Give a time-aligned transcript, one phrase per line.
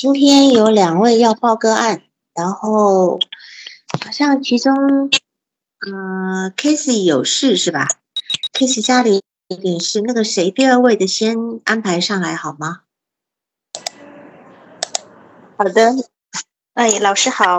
[0.00, 2.00] 今天有两位要报个案，
[2.32, 3.20] 然后
[4.02, 5.10] 好像其中，
[5.80, 7.86] 呃 k a s e y 有事是吧
[8.50, 12.80] k a s e y 家里有点事，那个谁，第二位的先安排上来好吗？
[15.58, 15.92] 好的，
[16.72, 17.58] 哎，老师好，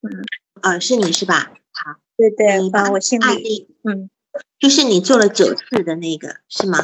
[0.00, 0.24] 嗯，
[0.62, 1.52] 啊，是你是吧？
[1.70, 4.08] 好，对对，你帮，我姓李，嗯，
[4.58, 6.78] 就是你做了九次的那个是吗？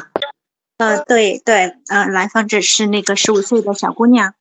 [0.77, 4.35] 呃，对对，呃，来访者是那个十五岁的小姑娘。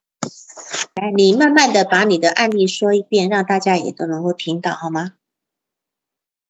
[0.94, 5.12] 来，你慢慢的把你的案例说一遍，让大家也都能够听到，好吗？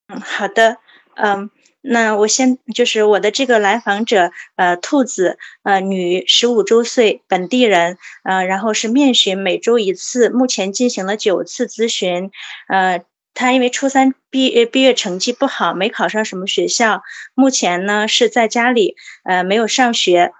[0.07, 0.77] 嗯，好的，
[1.15, 1.49] 嗯，
[1.81, 12.31] 那我先就是我的这个来访者，呃，兔子，呃，女，十五周岁，本地人，呃，然后是面询，每周一次，目前进行了九次咨询，
[12.67, 13.03] 呃。
[13.33, 17.01] 他因为初三毕业毕业成绩不好，没考上什么学校，
[17.33, 20.33] 目前呢是在家里，呃，没有上学。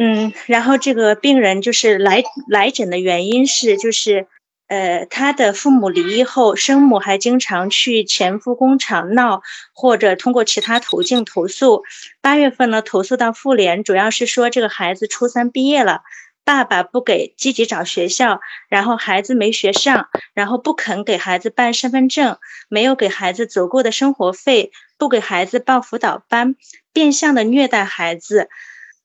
[0.00, 4.28] 嗯，然后这个病人就是来来诊的原因是，就是
[4.68, 9.42] 呃，他的父母离异后，生母还经常去前夫工厂闹，
[9.74, 11.82] 或者通过其他途径投诉。
[12.20, 16.02] 八月份呢，投诉到妇联，主要是说这个孩子初三毕业了。
[16.44, 26.54] 爸爸不给积极找学校，然后孩子没学上，然后不肯给孩子办身份证，没有给孩子足够的生活费，不给孩子报辅导班，
[26.94, 28.48] 变相的虐待孩子，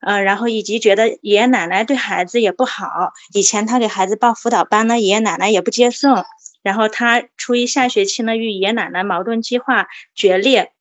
[0.05, 3.13] 呃，然后以及觉得爷爷奶奶对孩子也不好。
[3.33, 6.25] 以前他给孩子报辅导班呢，爷爷奶奶也不接送，
[6.61, 10.71] 然后他初一下学期呢，与爷爷奶奶矛盾激化，决裂。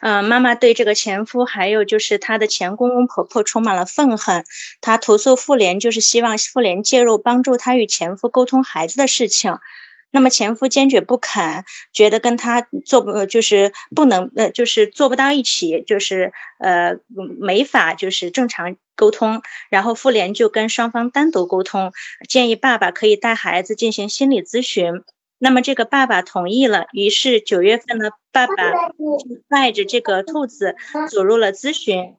[0.00, 4.44] 嗯，妈妈对这个前夫，还有就是她的前公公婆婆充满了愤恨。
[4.82, 9.58] 她投诉妇联，就是希望妇联介入，帮助她与前夫沟通孩子的事情。
[10.14, 16.98] 那么前夫坚决不肯，觉得跟他做不就是不能呃，就是做不到一起，就是呃
[17.40, 19.42] 没法就是正常沟通。
[19.70, 21.92] 然后妇联就跟双方单独沟通，
[22.28, 25.02] 建议爸爸可以带孩子进行心理咨询。
[25.38, 28.54] 那么这个爸爸同意了，于是九月份呢，爸爸
[29.48, 30.76] 带着这个兔子
[31.10, 32.14] 走入了咨询。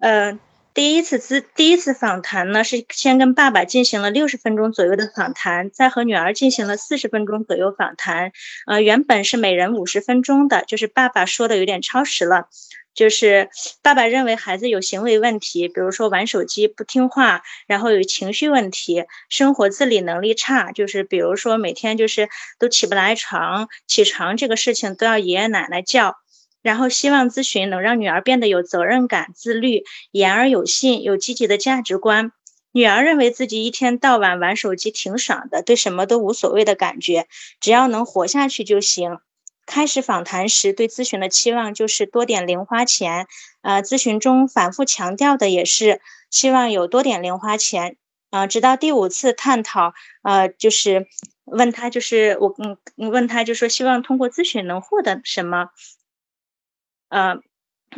[0.00, 0.36] 呃，
[0.74, 8.32] 第一次咨第一次访谈呢，是先跟爸爸进行了六十分钟左右的访谈，再和女儿进行了四十分钟左右访谈。
[8.66, 12.48] 呃，原本是每人五十分钟的，就是爸爸说的有点超时了。
[12.92, 13.50] 就是
[13.82, 26.16] 爸爸认为孩子有行为问题，比如说玩手机不听话，然后有情绪问题，生活自理能力差，就是比如说每天就是都起不来床，起床这个事情都要爷爷奶奶叫，
[26.64, 32.32] 然后希望咨询能让女儿变得有责任感、自律、言而有信、有积极的价值观。
[32.72, 37.28] 女儿认为自己一天到晚玩手机挺爽的，对什么都无所谓的感觉，
[37.60, 39.18] 只要能活下去就行。
[39.66, 43.26] 开始访谈时，对咨询的期望就是多点零花钱。
[43.60, 47.96] 呃，咨询中反复强调的也是希望有多点零花钱。
[48.30, 49.92] 啊，直到第五次探讨，
[50.22, 51.06] 呃，就是
[51.44, 52.78] 问他，就是我嗯，
[53.10, 55.68] 问他就说希望通过咨询能获得什么？
[57.14, 57.40] 呃。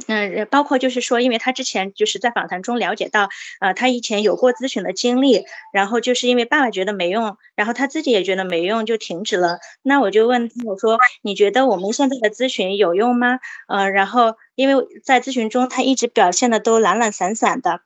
[0.08, 9.58] 嗯，包括就是说，因为他之前就是在访谈中了解到，呃，他以前有过咨询的经历，然后就是因为爸爸觉得没用，然后他自己也觉得没用，就停止了。
[9.80, 13.38] 那我就问他，我说你觉得我们现在的咨询有用吗？
[13.68, 17.80] 呃，然后因为在咨询中他一直表现的都懒懒散散的，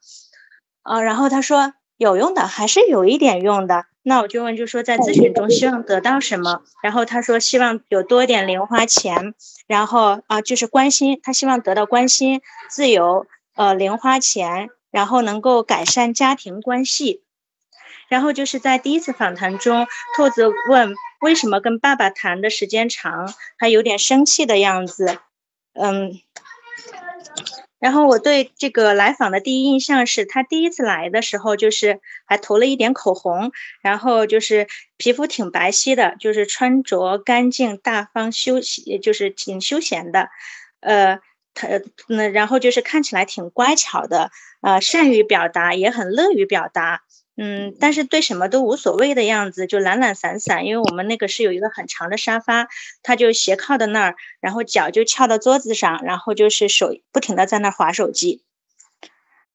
[0.83, 3.85] 呃，然后他说有用的，还是有一点用的。
[4.01, 6.63] 那我就问，就说在咨询中希望得到什么？
[6.81, 9.35] 然后他说希望有多点零花钱，
[9.67, 12.41] 然后啊就是关心，他希望得到关心、
[12.71, 17.21] 自由、呃零花钱，然后能够改善家庭关系。
[18.09, 19.85] 然后就是在第一次访谈中，
[20.17, 25.19] 兔子问为什么跟爸爸谈的时间长，他有点生气的样子，
[25.73, 26.19] 嗯。
[27.81, 40.29] 然后我对这个来访的第一印象是，他第一次来的时候就是还涂了一点口红，然后就是皮肤挺白皙的，就是穿着干净大方休闲，就是挺休闲的，
[40.79, 41.19] 呃，
[41.55, 41.67] 他
[42.07, 44.29] 那然后就是看起来挺乖巧的，
[44.61, 47.01] 呃，善于表达，也很乐于表达。
[47.37, 50.65] 嗯，但是对什么都无所谓的样子，就懒懒散散。
[50.65, 52.67] 因为我们那个是有一个很长的沙发，
[53.03, 58.41] 他就斜靠在那儿，然后脚就翘到桌子上，然后就是手不停的在那儿划手机。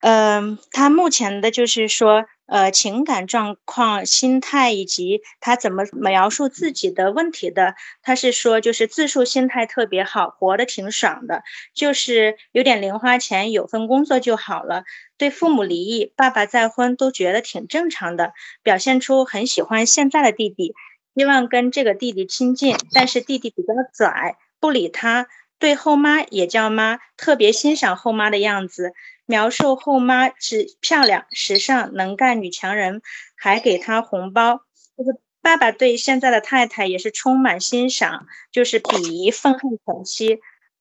[0.01, 2.27] 嗯，他目前的就是说。
[2.47, 11.43] 呃，情感状况、心态以及他怎么描述自己的问题的，他是说就是自述心态特别好，活得挺爽的，
[11.75, 14.85] 就是有点零花钱，有份工作就好了。
[15.19, 18.33] 对父母离异、爸爸再婚都觉得挺正常的，
[18.63, 20.75] 表现出很喜欢现在的弟弟，
[21.17, 25.27] 希望跟这个弟弟亲近，但是弟弟比较拽，不理他，
[25.59, 28.93] 对后妈也叫妈，特别欣赏后妈的样子。
[29.27, 33.03] 描述后妈是漂亮、时尚、能干女强人，
[33.37, 34.61] 还给她红包。
[34.97, 40.39] 这个爸爸对现在的太太也是充满欣赏，就是鄙夷、愤恨前妻。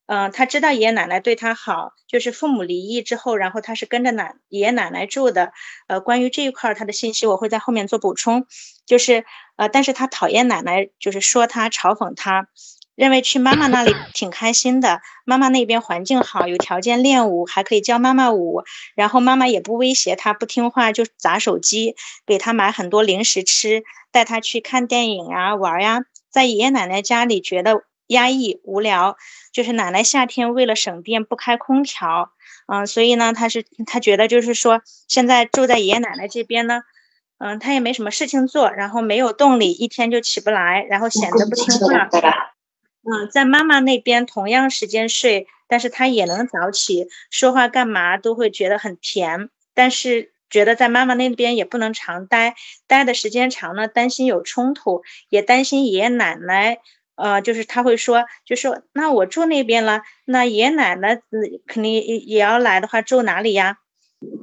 [0.07, 5.51] 嗯，他知道爷爷奶奶对他好，就是父母离异之后，然后他是跟着奶爷爷奶奶住的。
[5.87, 8.45] 呃，关于这一块他的信息，我会在后面做补充。
[8.85, 9.25] 就是
[9.55, 12.47] 呃，但是他讨厌奶奶，就是说他嘲讽他。
[12.95, 18.63] 认为去妈妈那里挺开心的，妈妈那边环境好，有条件练舞，还可以教妈妈舞。
[18.95, 21.95] 然后妈妈也不威胁他，不听话就砸手机，
[22.25, 26.05] 给他买很多零食吃，带他去看电影啊、玩呀。
[26.29, 29.17] 在爷爷奶奶家里觉得压抑无聊，
[29.51, 32.31] 就是奶奶夏天为了省电不开空调，
[32.67, 36.83] 嗯，所以呢，他是他觉得就是说现在住在爷爷奶奶这边呢，
[37.39, 42.54] 嗯，他也没什么事情做，然后没有动力，一天就起不来，然后显得不听话。
[43.07, 49.49] 嗯，在妈妈那边同样时间睡，但是他也能早起，说话干嘛都会觉得很甜。
[49.75, 52.55] 但是觉得在妈妈那边也不能常待，
[52.87, 56.79] 待的时间长呢，担心有冲突，也担心爷爷奶奶。
[57.15, 61.21] 呃，就是他会说，就说那我住那边了，那爷爷奶奶
[61.67, 63.77] 肯定也也要来的话，住哪里呀？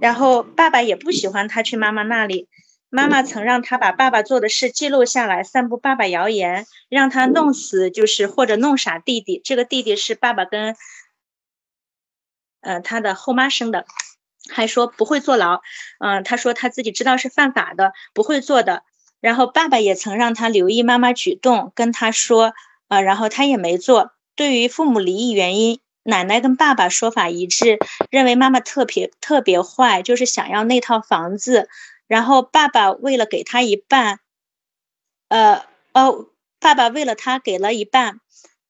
[0.01, 2.49] 然后爸爸也不喜欢他去妈妈那里。
[2.95, 9.41] 妈妈曾让他把爸爸做的事记录下来，散布爸爸谣言，让他弄死就是或者弄傻弟弟。
[9.43, 10.77] 这个弟弟是爸爸跟，
[12.61, 13.87] 呃，他的后妈生的，
[14.51, 15.63] 还说不会坐牢。
[16.01, 18.83] 嗯，他说他自己知道是犯法的，不会做的。
[19.23, 22.53] 然后爸爸也曾让他留意妈妈举动，跟他说，
[22.89, 24.13] 呃，然后他也没做。
[24.37, 27.79] 对于父母离异原因，奶奶跟爸爸说法一致，
[28.11, 31.71] 认为妈妈特别特别坏，就是想要那套房子。
[32.07, 34.21] 然后爸爸为了给他一半，
[35.29, 35.65] 呃
[35.95, 36.27] 哦，
[36.61, 38.21] 爸爸为了他给了一半。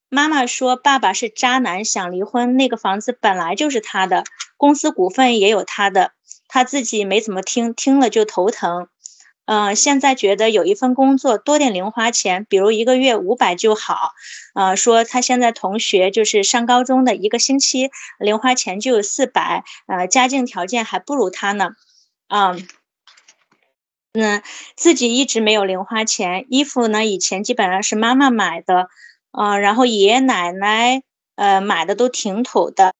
[0.08, 2.58] 妈妈说爸爸是渣男，想离婚。
[2.58, 4.24] 那个房子本来就是他的，
[4.58, 6.12] 公司股份也有他的，
[6.48, 8.88] 他自己没怎么听，听了就头疼。
[9.46, 14.12] 嗯，现在觉得有一份工作多点零花钱，比如一个月五百就好。
[14.54, 21.70] 呃，说他现在同学就是上高中的，一个星期零花钱就有四百，呃，家境条件还不如他呢。
[22.28, 22.68] 嗯。
[24.14, 24.42] 嗯，
[24.76, 28.90] 自己一直没有零花钱，衣服呢以前基本上是妈妈买的，
[29.30, 31.02] 嗯，然后爷爷奶奶
[31.34, 32.94] 呃买的都挺土的，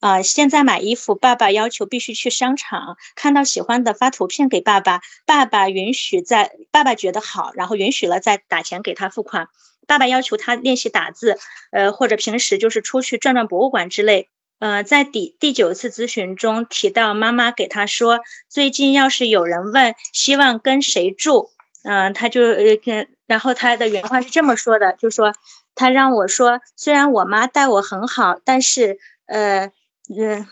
[0.00, 9.48] 啊，现在买衣服，爸爸要求必须去商场，看到喜欢的发图片给爸爸，爸爸允许在，爸爸觉得好，然后允许了再打钱给他付款，
[9.86, 11.38] 爸爸要求他练习打字，
[11.70, 14.30] 呃，或者平时就是出去转转博物馆之类。
[14.58, 21.50] 呃，在第第九次咨询中提到，妈妈给他说，最近要是有人问希望跟谁住，
[21.84, 25.32] 嗯，他就呃跟，然后他的原话是这么说的，就说
[25.76, 29.70] 他让我说，虽然我妈待我很好，但是呃
[30.16, 30.46] 嗯，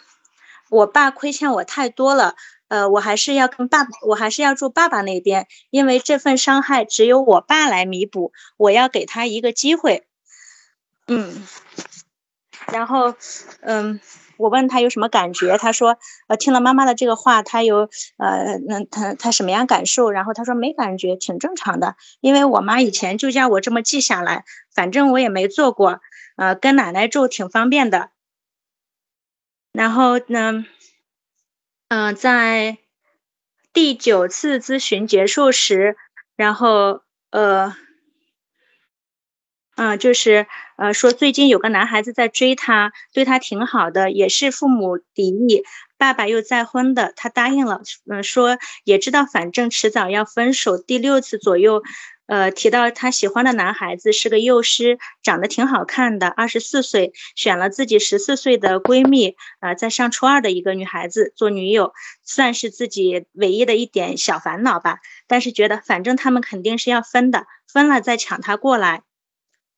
[0.71, 2.37] 我爸亏欠我太多了，
[2.69, 10.07] 呃，我还是要跟爸，我还是要住爸爸那边，因为这份伤害只有我爸来弥补，我要给他一个机会，
[12.77, 13.15] 然后，
[13.63, 13.99] 嗯，
[14.37, 15.97] 我问他有什么感觉，他说，
[16.29, 17.89] 呃，听了妈妈的这个话，他有，
[18.19, 20.11] 呃，那他他什么样感受？
[20.11, 24.45] 然后他说没感觉，挺正常的，因为我妈以前就叫我这么记下来，
[24.75, 26.01] 反正我也没做过，
[26.37, 28.11] 呃，跟奶奶住挺方便的。
[29.73, 30.65] 然后呢，
[31.89, 32.77] 嗯，在
[33.73, 35.97] 第九次咨询结束时，
[36.37, 37.75] 然后，呃。
[39.77, 40.47] 嗯，就是
[40.79, 45.65] 呃，说最近有个男孩子在追她，对她挺好的，也是父母离异，
[45.99, 47.83] 爸爸又再婚的，她答应了。
[48.11, 50.79] 嗯，说也知道反正迟早要分手。
[50.79, 51.83] 第六次左右，
[52.27, 61.93] 呃，提到他喜欢的男孩子是个幼师，长得挺好看的，二十四岁，选了自己十四岁的闺蜜，呃，在上初二的一个女孩子做女友，
[62.25, 65.01] 算是自己唯一的一点小烦恼吧。
[65.29, 69.03] 但是觉得反正他们肯定是要分的，分了再抢她过来。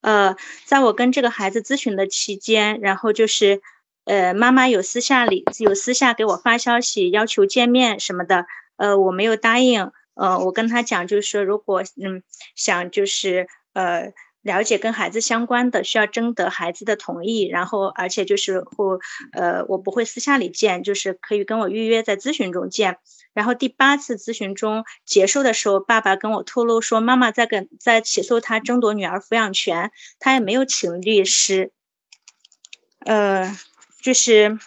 [0.01, 0.37] 呃，
[0.67, 3.61] 在我跟这个孩子咨询的期间，然后就是，
[4.05, 12.23] 呃，妈妈有私下里有私下给我发消息要求见面什么的，呃，我没有答应，呃，我跟他讲就是说，如果嗯
[12.55, 14.13] 想就是呃。
[14.43, 18.99] 了解跟孩子相关的，需要征得孩子的同意，然后而且就是或，
[19.33, 22.99] 呃，我不会私下里见，就是可以跟我预约在咨询中见。
[23.35, 31.73] 然后第八次咨询中结束的时候，爸爸跟我透露说，妈妈在跟在起诉他争夺女儿抚养权，他也没有请律师，
[33.05, 33.57] 呃，
[34.03, 34.59] 就是。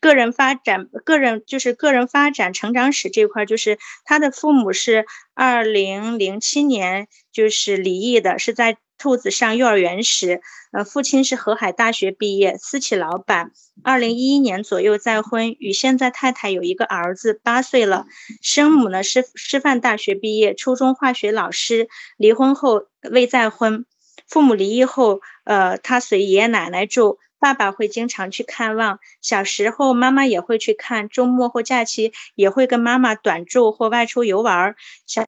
[0.00, 13.52] 个人发展，个人就是个人发展成长史这块，就是他的父母是二零零七年就是离异的，是在兔子上幼儿园时，呃，父亲是河海大学毕业，私企老板。
[13.84, 18.06] 二零一一年左右再婚，与现在太太有一个儿子，八岁了。
[18.42, 21.88] 生母呢是师范大学毕业，初中化学老师。
[22.16, 23.86] 离婚后未再婚。
[24.26, 28.98] 父母离异后，呃，他随爷爷奶奶住，爸爸会经常去看望。
[29.22, 34.74] 小时候妈妈也会去看，周末或假期也会跟妈妈短住或外出游玩。
[35.06, 35.24] 小。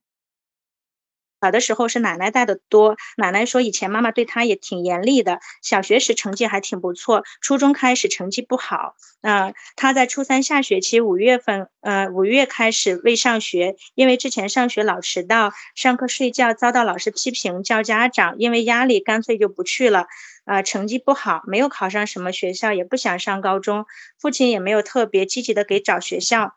[1.41, 5.41] 小的时候是奶奶带的多，奶奶说以前妈妈对她也挺严厉的。
[5.63, 8.95] 小学时成绩还挺不错，初中开始成绩不好。
[9.23, 20.07] 嗯，他在初三下学期五月份，呃，五月开始未上学，因为之前上学老迟到，上课睡觉遭到老师批评，叫家长，因为压力干脆就不去了。
[20.47, 23.85] 呃，成绩不好，没有考上什么学校，也不想上高中，
[24.19, 26.55] 父亲也没有特别积极的给找学校。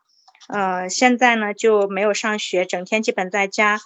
[0.47, 3.79] 呃，现在呢就没有上学，整天基本在家。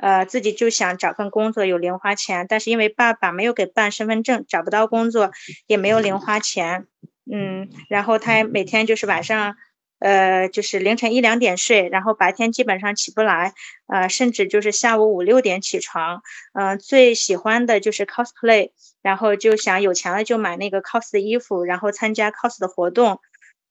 [0.00, 5.30] 呃，自己就想找份工作有零花钱，但是因为爸爸没有给办身份证，找不到工作，
[5.66, 6.86] 也没有零花钱。
[7.30, 9.56] 嗯，然后他每天就是晚上，
[9.98, 13.52] 呃，就是凌晨一两点睡，然后白天基本上起不来，
[13.88, 16.22] 呃，甚至就是下午五六点起床。
[16.54, 18.70] 嗯，最喜欢的就是 cosplay，
[19.02, 23.20] 然后就想有钱了就买那个 cos 的衣服，然后参加 cos 的活动。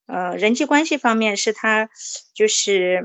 [0.05, 1.89] 呃，人际关系方面是他
[2.36, 3.03] 就是。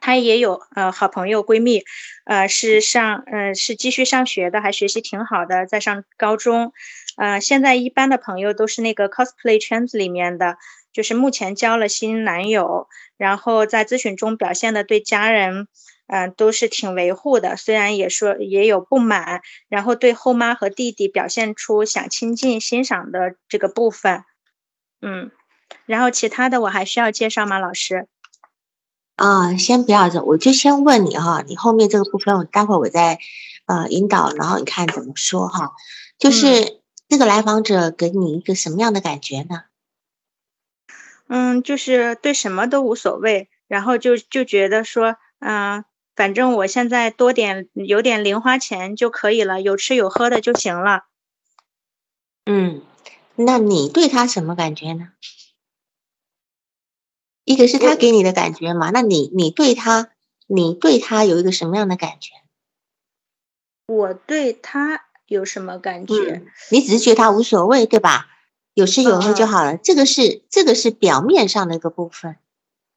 [0.00, 1.84] 她也有呃好朋友闺蜜，
[2.24, 6.72] 呃是上呃是继续上学的，还学习挺好的，在上高中，
[7.16, 10.56] 呃现在一般的朋友都是那个 cosplay 圈子里面的，
[10.92, 12.88] 就是目前交了新男友，
[13.18, 15.68] 然后在咨询中表现的对家人
[16.06, 24.24] 嗯都是挺维护的，虽然也说也有不满，然后对后妈和弟弟表现出想亲近欣赏的这个部分，
[25.02, 25.30] 嗯，
[25.86, 28.08] 然后其他的我还需要介绍吗，老师？
[29.20, 33.18] 啊，先不要走，我就先问你哈，你后面这个部分，我待会儿我再
[33.66, 35.72] 呃引导，然后你看怎么说哈。
[36.18, 39.64] 就是这个来访者给你一个什么样的感觉呢？
[41.28, 45.84] 嗯，就是对什么都无所谓，然后就就觉得说，嗯，
[46.16, 51.04] 反正我现在多点有点零花钱就可以了，有吃有喝的就行了。
[52.46, 52.80] 嗯，
[53.36, 55.08] 那你对他什么感觉呢？
[57.50, 58.90] 一个是他给你的感觉嘛？
[58.90, 60.12] 那你你对他，
[60.46, 62.30] 你对他有一个什么样的感觉？
[63.88, 66.44] 我对他有什么感觉？
[66.70, 68.28] 你只是觉得他无所谓，对吧？
[68.72, 69.76] 有吃有喝就好了。
[69.76, 72.36] 这个是这个是表面上的一个部分，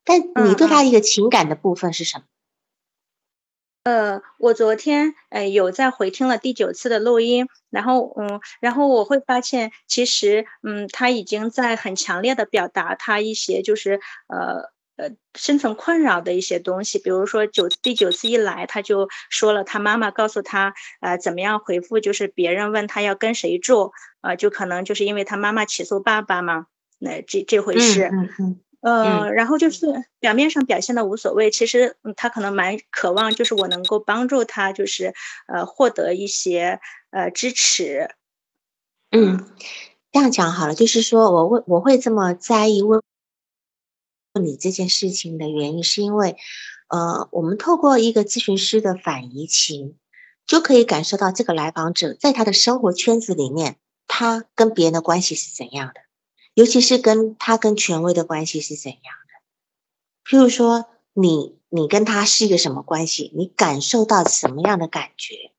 [0.05, 2.25] 但你对他一个情感的部分是什么？
[3.83, 26.67] 呃，我昨天呃有在回听了第九次的录音，然后嗯，然后我会发现，其实嗯，他已经在很强烈的表达他一些就是呃呃深层困扰的一些东西，比如说九第九次一来，他就说了他妈妈告诉他呃怎么样回复，就是别人问他要跟谁住，呃就可能就是因为他妈妈起诉爸爸嘛，
[26.99, 28.09] 那这这回事。
[28.13, 28.59] 嗯嗯。
[28.83, 29.87] 呃，然后就是
[30.19, 35.13] 表面上表现的无所谓，其实他可能蛮渴望，就是我能够帮助他，就是
[35.47, 38.09] 呃获得一些呃支持。
[39.09, 39.49] 嗯，
[40.11, 43.01] 这样讲好了，就是说我会我会这么在意问
[44.33, 46.35] 问你这件事情的原因，是因为
[46.89, 49.97] 呃，我们透过一个咨询师的反移情，
[50.45, 56.01] 就可以感受到这个来访者在他的生活圈子里面，他跟别人的关系是怎样的。
[56.53, 60.29] 尤其是跟他跟权威的关系是怎样的？
[60.29, 63.31] 譬如说，你你跟他是一个什么关系？
[63.35, 65.51] 你感受到什么样的感觉？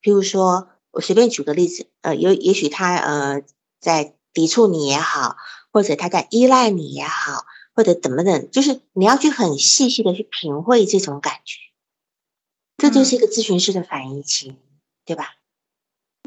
[0.00, 3.42] 譬如说，我随便举个例子，呃，有也许他呃
[3.80, 5.36] 在抵触你也好，
[5.70, 11.58] 或者他在依赖你也好，或者怎么的，就是你要去很细细的去品味这种感觉，
[12.78, 14.56] 这就是一个咨询师的反应期，
[15.04, 15.34] 对吧？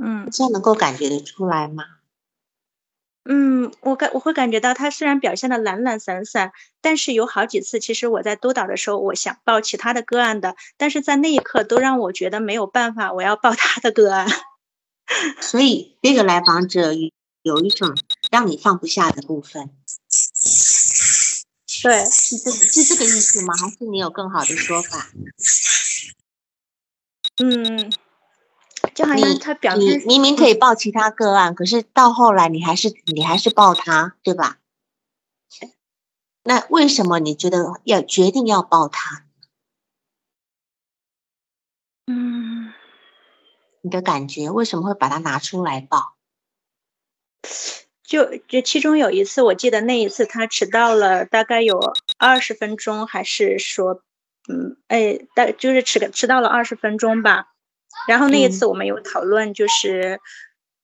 [0.03, 1.83] 嗯，这样能够感觉得出来吗？
[3.33, 14.27] 嗯，我感我会感觉到他虽然表现的懒懒散散，但是有好几次，其实我在督导的时候，我想报其他的个案的，但是在那一刻都让我觉得没有办法，我要报他的个案。
[15.39, 16.91] 所以这个来访者
[17.41, 17.95] 有一种
[18.29, 19.69] 让你放不下的部分。
[21.83, 23.53] 对，是这个是这个意思吗？
[23.55, 25.07] 还是你有更好的说法？
[27.41, 27.93] 嗯。
[28.93, 34.57] 就好像他表你明明可以报其他个案，可是到后来你还是你还是报他，对吧？
[36.43, 39.25] 那为什么你觉得要决定要报他？
[42.07, 42.73] 嗯，
[43.81, 46.15] 你的感觉为什么会把它拿出来报？
[48.03, 54.01] 就就其中有一次，我记得那一次他迟到了大概有二十分钟，还是说，
[54.49, 57.50] 嗯，哎，大就是迟迟到了二十分钟吧。
[58.07, 60.19] 然后那一次我们有讨论，就是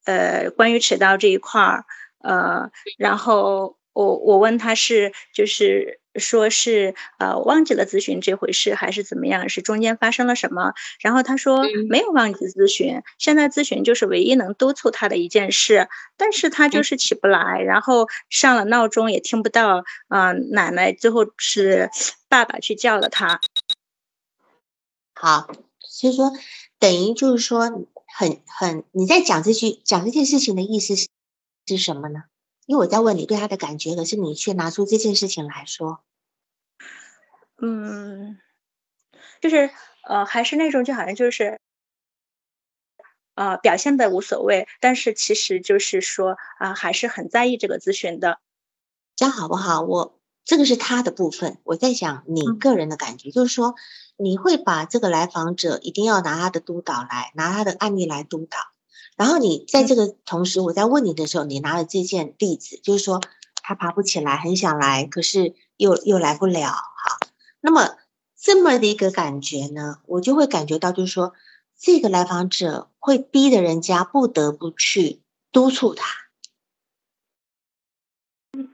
[0.06, 1.86] 呃关于迟到这一块儿，
[2.20, 6.00] 呃，然后我我问他是就是。
[6.20, 9.50] 说是呃忘记了咨询这回事还是怎么样？
[9.50, 10.74] 是中间发生了什么？
[11.00, 21.92] 然后他说没有忘记咨询，现在咨询就是唯一能督促他的一件事，但是他就是起不来，然后上了闹钟也听不到，啊奶奶最后是
[22.28, 23.40] 爸爸去叫了他。
[25.14, 26.32] 好，所以说
[26.80, 27.62] 等于就是说
[28.06, 31.08] 很很你在讲这句讲这件事情的意思是
[31.66, 32.24] 是什么呢？
[32.66, 36.04] 因为我在问你对他的感觉，可是你却拿出这件事情来说。
[37.60, 38.38] 嗯，
[39.42, 39.70] 就是
[40.04, 41.60] 呃，还是那种就好像就是，
[43.36, 48.40] 呃，表现的无所谓，但是其实就是说啊，还是很在意这个咨询的，
[49.16, 49.82] 这样好不好？
[49.82, 50.17] 我
[50.48, 53.76] 这个是他的部分，我在想你个人的感觉，就是说
[54.16, 58.58] 你会把这个来访者一定要拿他的督导来，拿他的案例来督导，
[59.18, 63.20] 然后你在这个同时，我在问你的时候，你拿了这件例子，就是说
[63.62, 67.18] 他爬不起来，很想来，可是又又来不了，哈。
[67.60, 67.98] 那么
[68.40, 71.34] 这么的一个感觉呢，我就会感觉到，就是说，
[71.78, 76.08] 这个来访者会逼得人家不得不去督促他，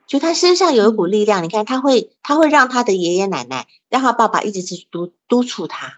[0.07, 5.97] 就他身上有一股力量，你看他会，他会让他的爷爷奶奶，让他爸爸一直去督督促他，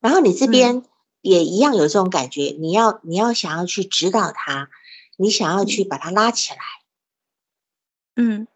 [0.00, 0.84] 然后你这边
[1.20, 4.70] 也一样有这种感觉，你要你要想要去指导他，
[5.16, 6.58] 你想要去把他拉起来，
[8.16, 8.46] 嗯，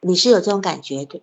[0.00, 1.22] 你是有这种感觉的。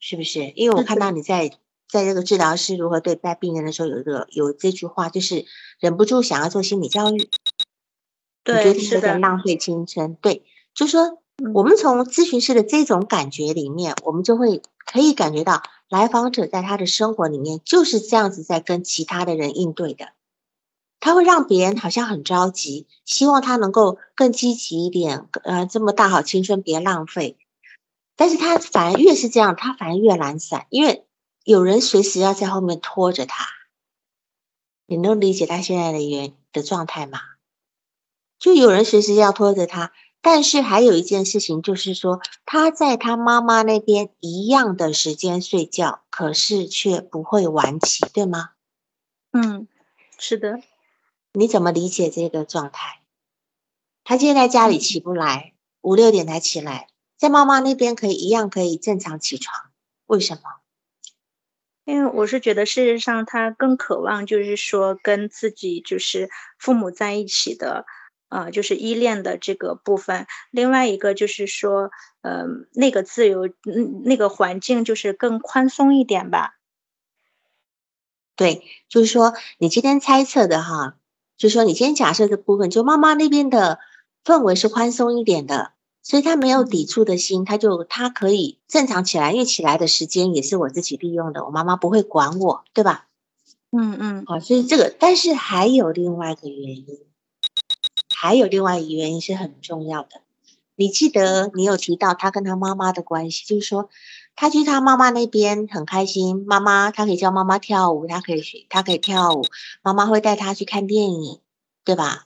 [0.00, 0.52] 是不是？
[0.54, 1.48] 因为我看到你在
[1.88, 5.44] 在这个治疗师如何对待病人的时候，有一个有这句话，就是
[5.80, 7.28] 忍不住想要做心理教育。
[8.44, 9.18] 对，是的。
[9.18, 10.14] 浪费青春。
[10.14, 11.20] 对，就说
[11.54, 20.08] 我们从咨询师的这种感觉里面，我们就会可以感觉到来访者在他的生活里面就是这样子在跟其他的人应对的。
[21.00, 25.28] 他会让别人好像很着急，希望他能够更积极一点。
[25.44, 27.38] 呃，这么大好青春别浪费。
[28.16, 31.06] 但是他反而越是这样，他反而越懒散，因为
[31.44, 33.46] 有人随时要在后面拖着他。
[34.86, 37.20] 你能理解他现在的原的状态吗？
[38.40, 48.50] 就有人随时要拖着他，但是还有一件事情就是说，他在他妈妈那边一样的时间睡觉，可是却不会晚起，对吗？
[49.32, 49.68] 嗯，
[50.18, 50.60] 是的。
[51.32, 53.00] 你怎么理解这个状态？
[54.02, 56.88] 他今天在家里起不来，五六点才起来。
[57.16, 59.70] 在妈妈那边可以一样可以正常起床，
[60.06, 60.42] 为什么？
[61.84, 66.28] 因为我是觉得事实上他更渴望就是说跟自己就是
[66.58, 67.86] 父母在一起的，
[68.28, 70.26] 呃，就是依恋的这个部分。
[70.50, 71.90] 另外一个就是说，
[72.22, 76.56] 呃，那个自由，嗯，那个环境就是更宽松一点吧。
[78.36, 80.96] 对，就是说你今天猜测的哈，
[81.36, 83.78] 就是说你今天假设的部分，就妈妈那边的
[84.24, 85.72] 氛围是宽松一点的。
[86.00, 93.08] 所以他没有抵触的心，他就他可以正常起来，因为起来的时间也是我自己利用的，我妈妈不会管我，对吧？
[93.72, 96.86] 嗯嗯，好，所以这个，但是还有另外一个原因，
[98.20, 100.22] 还有另外一个原因是很重要的。
[100.74, 103.90] 你记得你有提到他跟他妈妈的关系，就是说
[104.34, 109.44] 他去他妈妈那边很开心，妈妈他可以教妈妈跳舞，他可以学，他可以跳舞，
[109.82, 111.40] 妈妈会带他去看电影，
[111.84, 112.24] 对吧？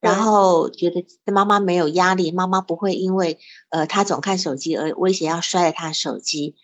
[0.00, 6.56] 然后觉得妈妈没有压力，妈妈不会因为呃他总看手机而威胁要摔了他手机。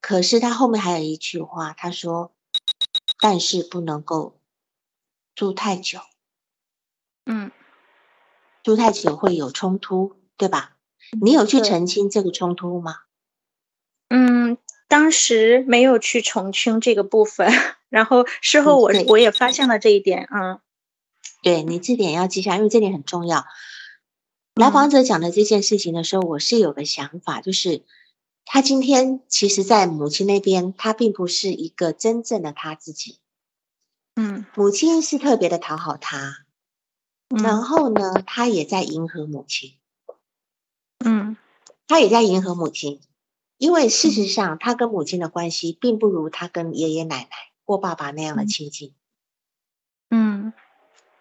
[0.00, 2.30] 可是他后面还有一句话，他说
[3.18, 4.38] ：“但是不能够
[5.34, 5.98] 住太久。”
[7.26, 7.50] 嗯，
[8.64, 10.76] 住太久会有冲突，对吧？
[11.20, 12.96] 你有去澄清这个冲突吗？
[14.08, 17.52] 嗯，当时没有去澄清这个部分，
[17.88, 20.58] 然后事后我我也发现了这一点，嗯。
[21.42, 23.44] 对你这点要记下，因为这点很重要。
[24.54, 27.82] 来访者讲的这件事情的时候，我是有个想法，就是
[28.46, 33.18] 他今天其实，在母亲那边，他并不是一个真正的他自己。
[34.16, 36.43] 嗯，母亲是特别的讨好他，
[37.28, 39.74] 然后呢，他也在迎合母亲。
[41.04, 41.36] 嗯，
[41.86, 43.00] 他也在迎合母亲，
[43.58, 47.30] 因为事实上，他跟母亲的关系并不如他跟爷爷奶奶
[47.64, 48.94] 或爸爸那样的亲近。
[50.10, 50.52] 嗯。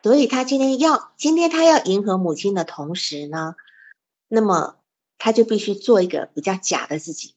[0.04, 3.56] 所以他今天要，今天他要迎合母亲的同时呢，
[4.28, 4.76] 那么
[5.18, 7.36] 他就必须做一个比较假的自己。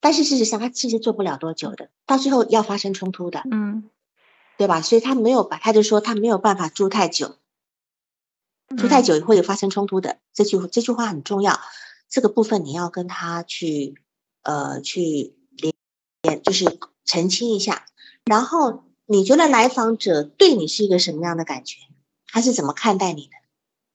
[0.00, 3.90] 但是事实上，他其实做不了多久的，到最后要发生冲突的，嗯，
[4.60, 4.82] 对吧？
[4.82, 7.38] 所以他没有把，他就说他没有办法住太久，
[8.76, 10.18] 住太久会有发生冲突的。
[10.34, 11.58] 这句这句话很重要，
[12.10, 13.94] 这个部分你要跟他去
[14.42, 15.34] 呃去
[16.20, 17.86] 连，就是澄清一下，
[18.24, 18.84] 然后。
[19.12, 21.78] 你觉得来访者对你是一个什么样的感觉？
[22.28, 23.32] 他是怎么看待你的？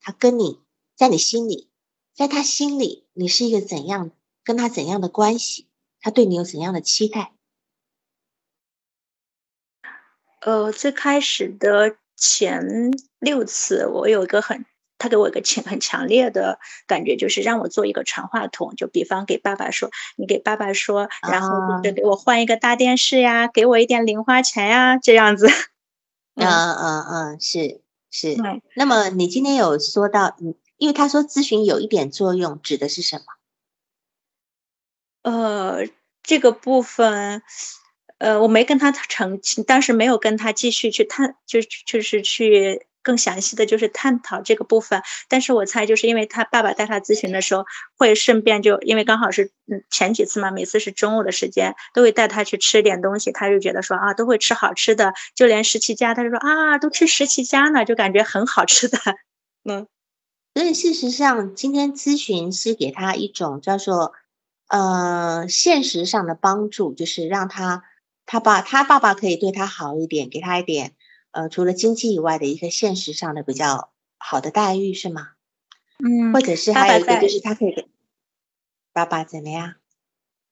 [0.02, 0.60] 他跟你
[0.98, 1.70] 在你心里，
[2.14, 4.12] 在他心里，你是一个怎样
[4.44, 5.68] 跟他怎样的关系？
[6.02, 7.34] 他对你有怎样的期待？
[10.46, 14.64] 呃，最开始的前六次，我有一个很。
[14.98, 18.76] 他给我一个强很强烈的感觉，就是让我做一个传话筒。
[18.78, 25.48] 就比方给爸爸说，你给爸爸说，然后就给我换一个大电视呀，给我一点零花钱呀，这样子。
[26.36, 28.38] 嗯嗯嗯，是是。
[28.76, 33.24] 那么你今天有说到，嗯，因为他说咨询有一点作用，指的是什么？
[35.24, 35.88] 呃，
[36.24, 37.42] 这个部分，
[38.18, 42.86] 呃，我没跟他澄清，当时没有跟他继续去探，就就是去。
[43.06, 47.64] 更详细的就是探讨这个部分，但是我猜就是因为他爸爸带他咨询的时候，
[47.96, 58.98] 会顺便就因为刚好是嗯前几次嘛，每次是中午的时间，都会带他去吃点东西，他就觉得说啊都会吃好吃的，就连十七家他就说啊都吃十七家呢，就感觉很好吃的，
[59.70, 59.86] 嗯，
[60.56, 64.14] 所以事实上今天咨询是给他一种叫做
[64.68, 67.84] 呃现实上的帮助，就是让他
[68.26, 70.96] 他爸他爸爸可以对他好一点，给他一点。
[71.32, 75.32] 呃，除了经济以外的一个现实上的比较好的待遇是吗？
[76.04, 77.88] 嗯，或者是还有一个就是他可以给
[78.94, 79.76] 爸爸怎么样？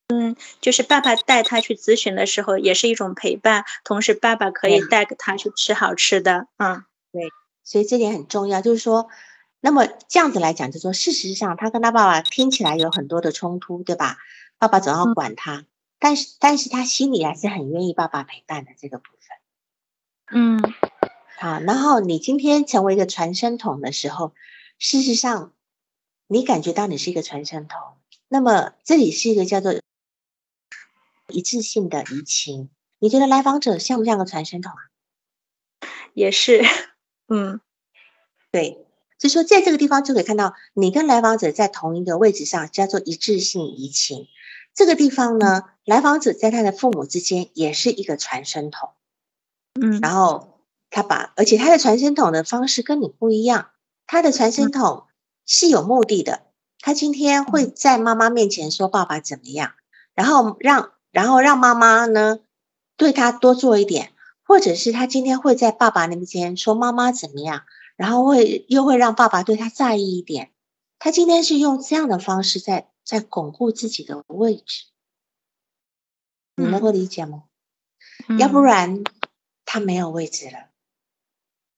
[0.07, 6.47] 嗯，就是爸爸带他去咨询的时候也是一种陪伴，同时爸爸可以带他去吃好吃的。
[6.57, 7.23] 嗯，对，
[7.63, 8.61] 所以这点很重要。
[8.61, 9.07] 就是说，
[9.61, 14.17] 那么这样子来讲，就说事实上他跟他爸爸听起来有很多的冲突，对吧？
[14.57, 15.65] 爸爸总要管他，
[16.03, 20.37] 但是但是他心里还是很愿意爸爸陪伴的这个部分。
[20.37, 20.61] 嗯，
[21.39, 21.61] 好。
[21.61, 24.33] 然后你今天成为一个传声筒的时候，
[24.77, 25.53] 事实上，
[26.27, 27.79] 你感觉到你是一个传声筒。
[28.27, 29.73] 那么这里是一个叫做
[31.29, 32.69] 一致性的移情。
[32.99, 35.87] 你觉得来访者像不像个传声筒啊？
[36.13, 36.63] 也是，
[37.29, 37.61] 嗯，
[38.51, 38.85] 对。
[39.19, 44.27] 所以说，在这个地方就可以看到，你跟来访者在同一个位置上，叫做一致性移情。
[44.73, 48.89] 这个地方呢，来访者在他的父母之间也是一个传声筒。
[49.79, 50.59] 嗯，然后
[50.89, 53.69] 他把，而且他的传声筒的方式跟你不一样。
[54.05, 55.05] 他的传声筒
[55.45, 56.41] 是有目的的。
[56.79, 59.71] 他今天会在妈妈面前说爸爸怎么样，
[60.13, 62.39] 然后让，然后让妈妈呢
[62.97, 64.11] 对他多做一点，
[64.43, 67.63] 或者是他今天会在爸爸那边说妈妈怎么样，
[67.95, 70.51] 然后会又会让爸爸对他在意一点。
[70.99, 74.85] 他今天是用这样的方式在在巩固自己的位置。
[76.55, 77.43] 你能够理解吗？
[78.39, 79.03] 要不然。
[79.65, 80.69] 他没有位置了，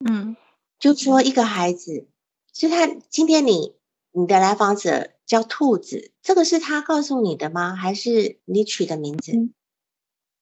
[0.04, 0.36] 嗯，
[0.78, 2.08] 就说一个孩子，
[2.52, 3.74] 就他今天你
[4.12, 7.74] 你的来访者叫兔子，这个是他告诉你的吗？
[7.74, 9.32] 还是你取的名字？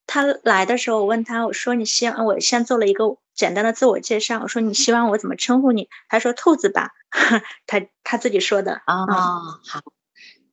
[0.07, 5.89] 他来的时候，我问他，我说你希望我先做了一个简单的自我介绍，我说你希望我怎么称呼你？
[6.09, 6.91] 他说兔子吧，
[7.69, 9.07] 他他自己说的啊。
[9.07, 9.81] 好，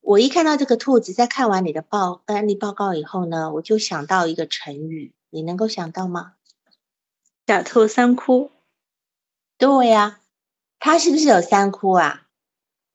[0.01, 6.33] 我一看到这个兔子，在看完你的报案例报告以后呢，我就想到一个成语，你能够想到吗？
[7.47, 8.51] 小兔三哭，
[9.57, 10.19] 对呀，
[10.79, 12.27] 它是不是有三哭啊？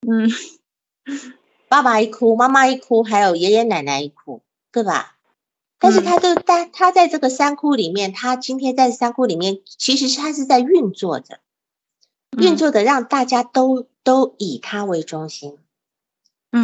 [0.07, 0.31] 嗯，
[1.69, 4.43] 爸爸一哭，妈妈一哭，还有爷爷奶奶一哭，
[4.73, 5.17] 对吧？
[5.79, 11.41] 但是它都在它在这个三哭里面，它今天在三哭里面，其实是他是在运作着，
[12.39, 15.59] 运作的让大家都都以它为中心，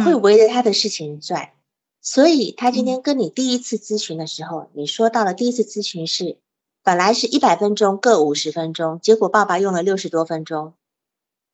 [0.01, 1.51] 会围着他的事情转。
[2.01, 6.37] 所以他今天跟你第一次咨询的时候，你说到了第一次咨询是。
[6.85, 10.73] 本来是一百分钟各五十分钟，结果爸爸用了六十多分钟。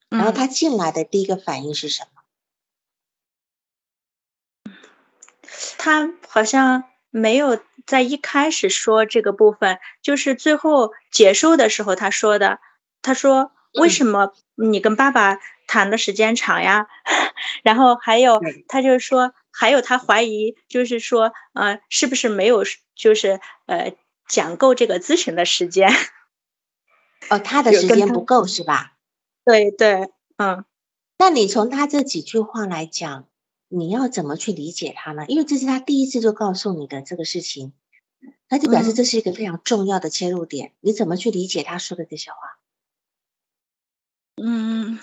[0.09, 2.07] 然后他进来的第一个反应是什
[4.65, 4.71] 么？
[5.77, 12.59] 他好像没有在一开始说这个部分，就是最后结束的时候他说的。
[13.03, 15.37] 他说：“为什么你跟爸爸
[15.69, 16.87] 谈的时间长呀？”
[17.63, 22.63] 然后还有，他就是说，还有他怀疑，就是说，呃，是不是没有，
[22.95, 23.95] 就是呃。
[24.31, 25.89] 讲够这个咨询的时间，
[27.31, 28.93] 哦，他的时间不够是吧？
[29.43, 30.65] 对对，嗯，
[31.17, 33.27] 那你从他这几句话来讲，
[33.69, 35.25] 你要怎么去理解他呢？
[35.27, 37.73] 因为这是他第一次就告诉你的这个事情，
[38.49, 40.73] 那就表示这是一个非常重要的切入点。
[40.79, 42.37] 你怎么去理解他说的这些话？
[44.35, 44.99] 嗯，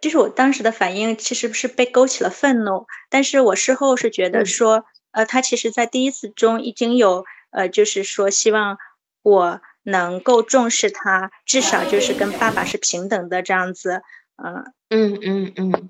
[0.00, 7.24] 就是我当时的反应其实是被勾起了愤怒，但是我事后是觉得说，呃，他其实在第一次中已经有。
[7.50, 8.76] 呃，就是说，希望
[9.22, 14.02] 我能够重视他，至少就是跟爸爸是平等的这样子。
[14.36, 15.88] 嗯嗯嗯嗯，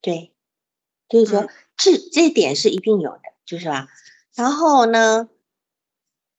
[0.00, 0.32] 对，
[1.06, 3.88] 就是说这这点是一定有的，就是吧？
[4.34, 5.28] 然后呢，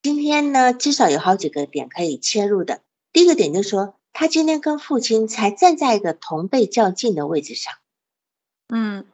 [0.01, 2.81] 今天呢，至少有好几个点可以切入的。
[3.13, 7.71] 第一个点就是说，他今天跟父亲才站在一个同辈较劲的位置上。
[8.67, 9.05] 嗯，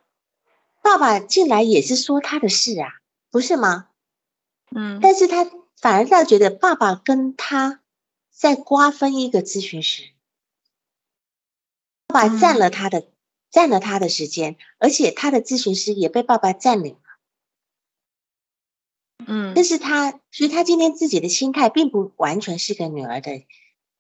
[0.82, 2.88] 爸爸进来也是说他的事啊，
[3.30, 3.90] 不是吗？
[4.74, 5.44] 嗯，但是他
[5.76, 7.82] 反而倒觉得爸爸跟他
[8.32, 10.12] 在瓜分一个咨询师，
[12.08, 13.06] 爸爸占了他的
[13.52, 17.02] 占了他的时间，而且他的咨询师也被爸爸占领了。
[19.28, 23.44] 嗯，但是他，所以他今天自己的心态并不完全是个女儿的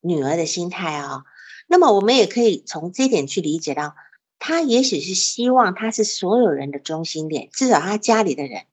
[0.03, 1.23] 女儿的心态啊。
[1.65, 3.95] 那么我们也可以从这一点去理解到，
[4.37, 8.65] 他也许是希望他是所有人的中心点，至少他家里的人，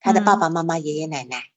[0.00, 1.50] 他的爸爸妈妈、爷爷奶奶，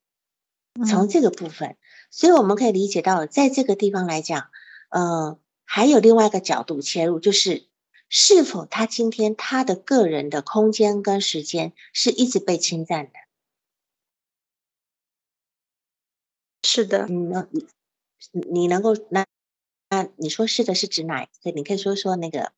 [0.89, 1.77] 从这个部分，
[2.09, 4.49] 所以我们可以理解到，在这个地方来讲，
[4.89, 7.67] 呃，还有另外一个角度切入，就是
[8.09, 13.11] 是否他今天他的个人的空间跟时间是一直被侵占的。
[16.63, 17.47] 是的，嗯，那
[18.31, 19.25] 你你能够那
[19.89, 21.23] 那你说是的，是指哪？
[21.23, 22.51] 一个，你可以说说那个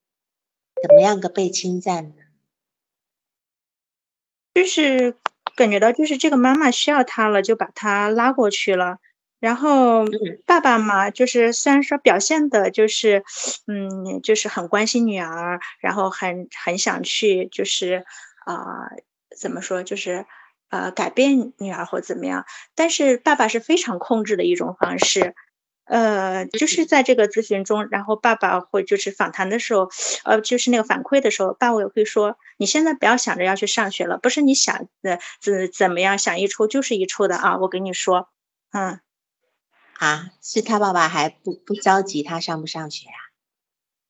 [0.81, 2.15] 怎么样个被侵占呢？
[4.53, 5.15] 就是
[5.55, 8.97] 感觉到，就是这个妈妈需要他了，就把他拉过去了。
[9.39, 10.05] 然后
[10.45, 13.23] 爸爸嘛，就是虽然说表现的就是，
[13.67, 18.05] 嗯，就是很关心女儿，然后很很想去，就是
[18.45, 18.89] 啊，
[19.37, 20.25] 怎么说，就是。
[20.71, 22.45] 呃，改变女儿或怎么样？
[22.75, 25.33] 但是爸爸是非常控制的一种方式，
[25.89, 29.89] 呃，就是在这个咨询中，然后爸爸会就是访谈的时候，
[30.23, 38.29] 呃，就是那个反馈的时候，爸爸也会说：“你现在不要想着要去上学了，不是你想的怎怎么样想一出就是一出的啊！”我跟你说，
[38.71, 38.99] 嗯，
[39.97, 43.17] 啊，是他爸爸还不不着急他上不上学啊？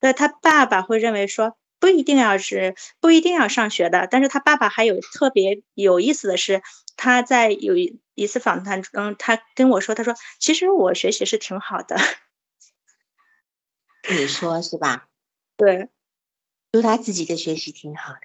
[0.02, 1.56] 对他爸爸会认为说。
[1.82, 6.62] 不一定要是不一定要上学的，但是他爸爸还有特别有意思的是，
[6.98, 7.74] 他在有
[8.19, 11.97] 一一次访谈中，他跟我说，他说其实我学习是挺好的。
[14.10, 15.08] 你说是吧？
[15.55, 15.89] 对，
[16.71, 18.19] 就他自己的学习挺好的。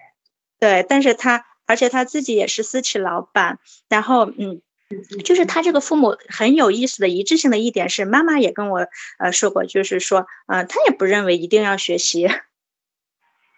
[0.59, 4.63] 对，但是他而且他自己也是私企老板，然后嗯，
[5.25, 12.29] 就是他这个父母很有意思的一致性的一点是，妈妈也跟我呃说过，就是说，呃，他也不认为一定要学习。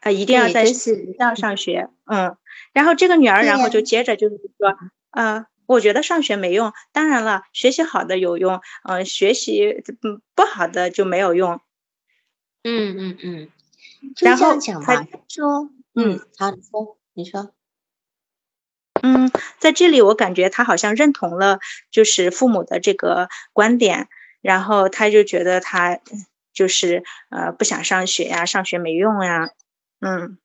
[0.01, 2.37] 啊，一定要在学校上学，嗯，
[2.73, 4.77] 然后这个女儿，然后就接着就是说，
[5.11, 11.61] 啊，我觉得上学没用，当然了，学习好的有用，嗯，学习嗯不好的就没有用，
[12.63, 13.49] 嗯嗯嗯，
[14.21, 17.51] 然后讲吧，说，嗯，好，你说，你说，
[19.03, 21.59] 嗯，在这里我感觉他好像认同了
[21.91, 24.09] 就是父母的这个观点，
[24.41, 26.01] 然后他就觉得他
[26.53, 29.51] 就是呃不想上学呀，上学没用呀。
[29.99, 30.39] 嗯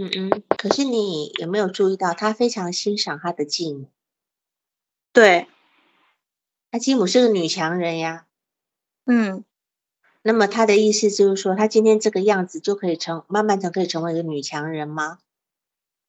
[0.00, 3.90] 嗯嗯，可是你有没有注意到，他非常欣赏他的继母？
[5.14, 5.46] 对，
[6.72, 8.26] 他继母是个女强人呀。
[9.06, 9.44] 嗯，
[10.22, 15.20] 那么他的意思就是说，他今天这个样子就可以成，慢慢就可以成为一个女强人吗？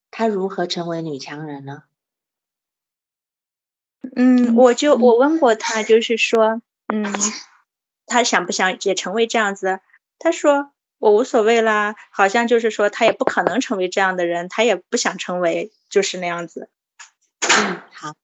[0.09, 1.83] 他如何成为女强人呢？
[4.15, 7.05] 嗯，我就我问过他，就是说，嗯，
[8.07, 9.79] 他想不想也成为这样子？
[10.17, 10.71] 他说。
[10.97, 16.69] 我无所谓啦，好像就是说他也不可能成为这样的人，他也不想成为，就是那样子。
[17.41, 18.15] 嗯，好，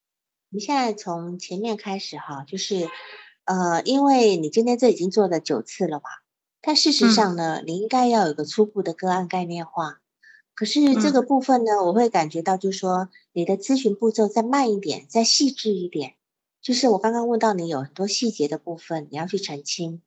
[0.52, 2.90] 你现在从前面开始哈，就是
[3.46, 6.10] 呃，因为你今天这已经做了九次了吧？
[6.62, 10.02] 但事实上呢，你应该要有个初步的个案概念化。
[10.54, 16.16] 可是这个部分呢，我会感觉到就是说你的咨询步骤再慢一点，再细致一点。
[16.62, 20.02] 就是我刚刚问到你有很多细节的部分，你要去澄清，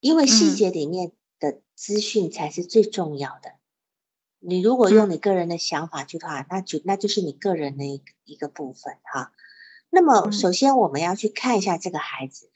[0.00, 1.12] 因为细节里面。
[1.40, 3.57] 的资讯才是最重要的。
[4.40, 9.32] 你如果用你个人的想法去的话，那就那就是你个人的一个一个部分哈。
[9.90, 12.50] 那么，首先我们要去看一下这个孩子，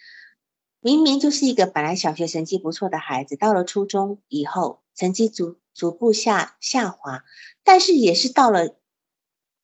[0.80, 7.24] 明明就是一个本来小学成绩不错的孩子，到了初中以后，成绩逐逐步下下滑，
[7.64, 8.76] 但是也是到了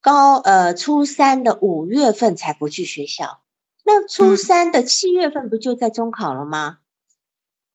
[0.00, 3.42] 高呃初三的五月份才不去学校。
[3.84, 6.78] 那初三的七月份不就在中考了吗？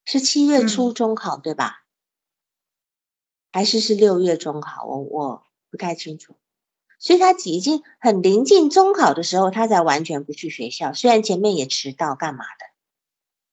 [0.05, 1.82] 是七月初中考对吧？
[3.53, 4.83] 还是是六月中考？
[4.85, 6.35] 我我不太清楚。
[6.99, 10.93] 所以他已经很临近中考的时候，他才完全不去学校。
[10.93, 12.45] 虽然前面也迟到干嘛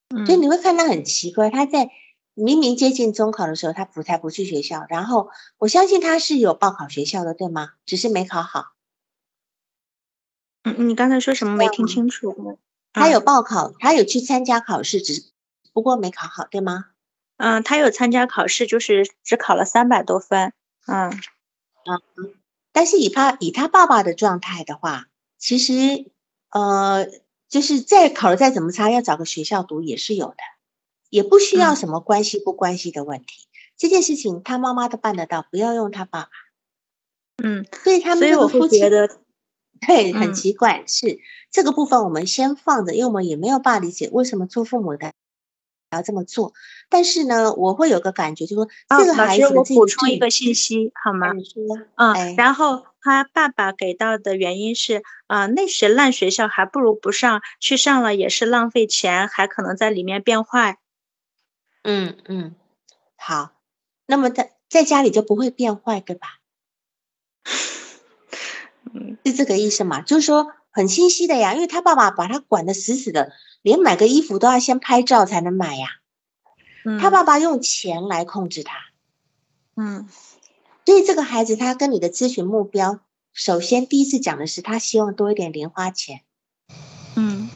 [0.09, 1.51] 的，所以你会看他很奇怪。
[1.51, 1.91] 他在
[2.35, 4.87] 明明接近中考的时候，他不才不去学校。
[4.89, 7.73] 然后我相信他是有报考学校的，对吗？
[7.85, 8.73] 只是没考好。
[10.63, 12.59] 嗯，你刚才说什么没听清楚？
[12.93, 15.25] 他有报考，他有去参加考试，只是。
[15.73, 16.87] 不过没考好，对吗？
[17.43, 20.53] 嗯，他有参加考试，就是只考了三百多分。
[20.87, 22.01] 嗯，啊，
[22.71, 25.07] 但是以他以他爸爸的状态的话，
[25.39, 26.11] 其实
[26.51, 27.09] 呃，
[27.49, 30.37] 就是再考的再怎么差，要找个学校读也是有的，
[31.09, 33.49] 也不需要嗯什么关系不关系的问题。
[33.79, 36.29] 这件事情他妈妈都办得到，不要用他爸爸。
[37.43, 39.09] 嗯，所以他们所以我会这个夫妻觉得，
[39.87, 45.15] 对，很嗯奇怪，是这个部分我们先放着，因为我们也没有办法理解为什么做父母的
[45.91, 46.53] 要这么做。
[46.89, 51.33] 但是呢，我会有个感觉，就是说啊，这个孩子我补充一个信信息好吗？
[51.33, 51.63] 你说，
[51.97, 60.79] 嗯，哎，然后他爸爸给到的原因是，啊、那些烂学校，还不如不上，去上了也是浪费钱，还可能在里面变坏。
[61.83, 62.55] 嗯嗯，
[63.17, 63.53] 好，
[64.07, 66.39] 那么在在家里就不会变坏，对吧？
[68.93, 70.03] 嗯 是这个意思嘛？
[70.03, 75.89] 就是说很清晰的呀，因为他爸爸把他管得死死的，连买个衣服都要先拍照才能买呀。
[76.85, 78.77] 嗯，他爸爸用钱来控制他，
[79.77, 80.09] 嗯
[80.87, 82.99] 所以这个孩子他跟你的咨询目标，
[83.33, 86.23] 首先第一次讲的是他希望多一点零花钱，
[87.15, 87.49] 嗯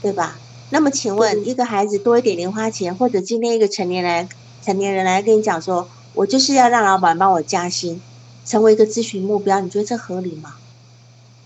[0.00, 0.36] 对吧？
[0.70, 4.28] 那么请问，一个孩子多一点零花钱，或者今天一个成年人
[4.64, 8.00] 成年人来跟你讲说，我就是要让老板帮我加薪，
[8.44, 10.56] 成为一个咨询目标，你觉得这合理吗？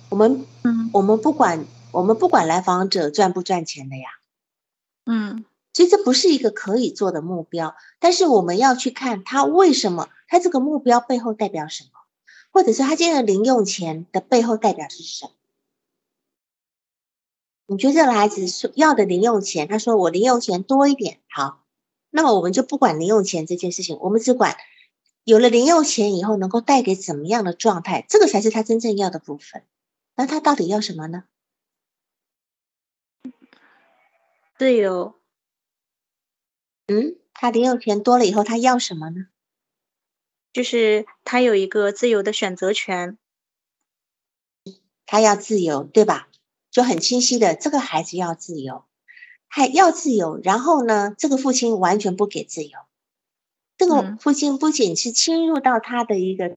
[0.09, 4.09] 我们嗯我们不管我们不管来访者赚不赚钱的呀，
[5.05, 11.91] 嗯其实这不是一个可以做的目标，但是我们要去看他为什么，他这个目标背后代表什么，
[12.51, 15.33] 或者是他今天的零用钱的背后代表是什么？
[17.67, 21.65] 你觉得这个孩子说要的零用钱，他说我零用钱多一点，好，
[22.11, 24.57] 那么我们就不管零用钱这件事情，我们只管
[25.25, 29.63] 有了零用钱以后能够带给怎么样的状态，这个才是他真正要的部分。
[30.17, 31.25] 那他到底要什么呢？
[34.59, 35.15] 自由。
[36.87, 39.27] 嗯，他零用钱多了以后，他要什么呢？
[40.53, 43.19] 就是他有一个自由的选择权。
[45.05, 46.29] 他要自由，对吧？
[46.71, 48.85] 就很清晰的，这个孩子要自由，
[49.49, 50.41] 还要自由。
[50.43, 52.79] 然后呢，这个父亲完全不给自由。
[53.77, 56.57] 这个嗯父亲不仅是侵入到他的一个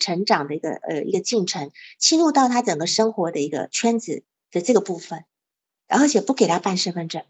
[0.00, 5.24] 成长的一个呃一个进程，侵入到他整个生活的一个圈子的这个部分，
[5.86, 7.24] 而且不给他办身份证。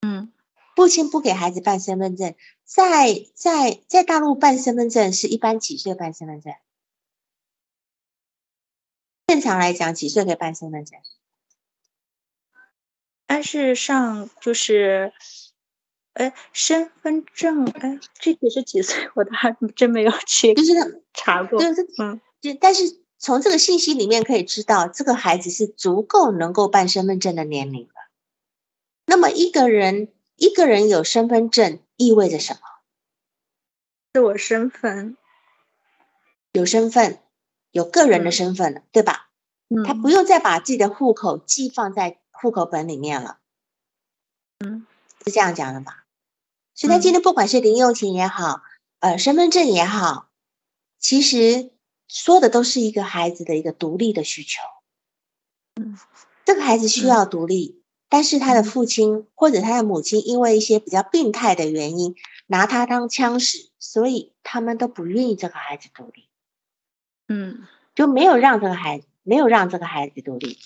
[0.00, 0.32] 嗯
[0.74, 6.54] 父亲不给孩子办身份证，在在在大陆办身份证是一般几岁办身份证？
[9.26, 10.98] 正常来讲，几岁可以办身份证？
[13.26, 15.12] 但是上就是，
[16.14, 21.58] 哎，身份证，哎，具体是几岁， 我倒还真没有去就是他查过。
[21.58, 27.94] 对，这嗯就但是从这个信息里面可以知道，这个孩子是足够能够办身份证的年龄了。
[29.06, 32.60] 那么一个人一个人有身份证意味着什么？
[34.12, 35.16] 自我身份，
[36.52, 37.18] 有身份，
[37.70, 39.30] 有个人的嗯身份了，对吧？
[39.68, 43.38] 嗯，他不用再把自己的户口寄放在户口本里面了。
[44.58, 44.86] 嗯，
[45.24, 46.01] 是这样讲的吧？
[46.74, 48.62] 所以他今嗯天不管是零用钱也好，
[49.00, 50.28] 呃，身份证也好，
[50.98, 51.70] 其实
[52.08, 54.62] 说的都是一个孩子的一个独立的需求。
[55.74, 55.98] 嗯，
[56.44, 62.14] 这个孩子需嗯要独立，但是他的嗯父亲或者他的母亲因为一些比较病态的原因，
[62.46, 66.28] 拿他当枪使，所以他们都不愿意这个孩子独立。
[67.28, 70.58] 嗯就没有让这个孩子没有让这个孩子独立。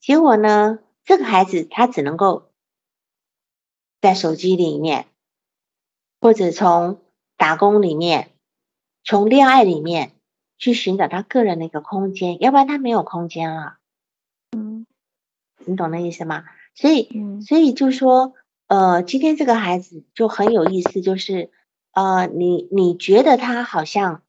[0.00, 2.50] 结果呢，这个孩子他只能够
[4.00, 5.08] 在手机里面，
[6.20, 7.00] 或者从
[7.36, 8.30] 打工里面，
[9.04, 10.12] 从恋爱里面
[10.58, 13.76] 去寻找他个人的一个空间，要不然他没有空间了。
[14.56, 14.86] 嗯
[15.64, 16.44] 你懂那意思吗？
[16.74, 18.34] 所以，嗯所以就说，
[18.68, 21.50] 呃，今天这个孩子就很有意思，就是，
[21.92, 24.22] 呃，你你觉得他好像，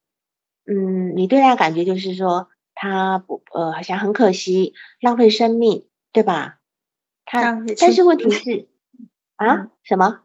[0.66, 6.60] 嗯，你对他的感觉就是说，他不，呃，好像很可惜，浪费生命，对吧？
[7.26, 8.68] 他但是问题是，
[9.36, 10.22] 啊嗯，什么？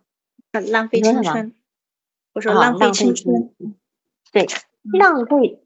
[0.53, 1.55] 呃浪费青春。
[2.33, 3.53] 我说啊浪费青春。
[3.59, 3.77] 青
[4.33, 5.63] 对，嗯浪费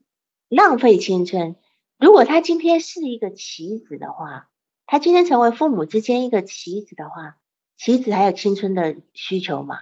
[0.49, 1.55] 浪费青春。
[1.97, 4.49] 如果他今天是一个棋子的话，
[4.85, 7.37] 他今天成为父母之间一个棋子的话，
[7.77, 9.79] 棋子还有青春的需求吗，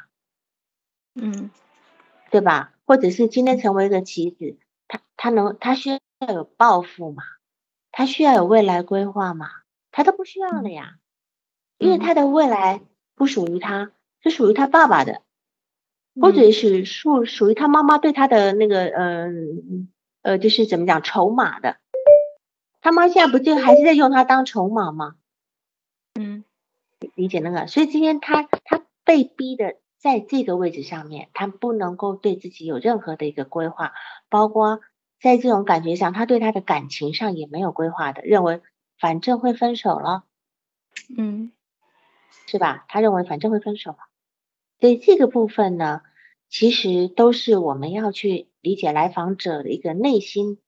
[1.14, 1.50] 嗯
[2.32, 2.74] 对吧？
[2.86, 4.58] 或者是今天成为一个棋子，
[4.88, 7.24] 他他能他需要有抱负嘛？
[7.92, 9.50] 他需要有未来规划嘛？
[9.92, 10.98] 他都不需要了呀，
[11.78, 12.82] 因为嗯他的未来
[13.16, 13.92] 不属于他，
[14.26, 15.22] 是属于他爸爸的。
[16.18, 19.28] 或者是属属于他妈妈对他的那个呃
[20.22, 21.76] 呃，就是怎么讲筹码的，
[22.80, 25.18] 他妈现在不就还是在用他当筹码吗？
[26.18, 26.46] 嗯
[27.16, 33.92] 理解那个，所以今天他他被逼的在这个位置上面，他不能够对自己有任何的一个规划，
[34.30, 34.80] 包括
[35.20, 38.62] 在这种感觉上，他对他的感情上也没有规划的，认为
[38.98, 40.24] 反正会分手了，
[41.18, 41.52] 嗯，
[42.48, 42.86] 是吧？
[42.88, 43.98] 他认为反正会分手嘛，
[44.86, 46.04] 所以这个部分呢，
[46.48, 50.62] 其实都是我们要去理解来访者的一个内心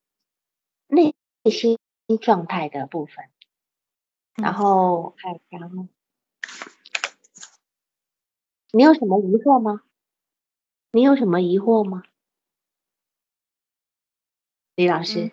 [0.87, 1.13] 内
[1.51, 1.77] 心
[2.19, 3.25] 状态的部分。
[4.33, 5.69] 然后看一下，
[8.71, 9.83] 你有什么疑惑吗？
[10.91, 12.01] 你有什么疑惑吗？
[14.73, 15.29] 李老师，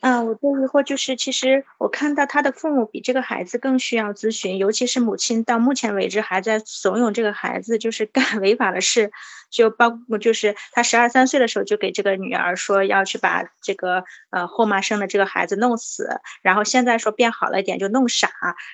[0.00, 9.10] 啊，我的疑惑就是，其实我看到他的父母比这个孩子更需要咨询，尤其是母亲到目前为止还在怂恿这个孩子，就是干 违法的事，
[9.50, 16.08] 就包括就是他十二三岁的时候就给这个女儿说要去把这个呃后妈生的这个孩子弄死，
[16.40, 18.30] 然后现在说变好了一点就弄傻，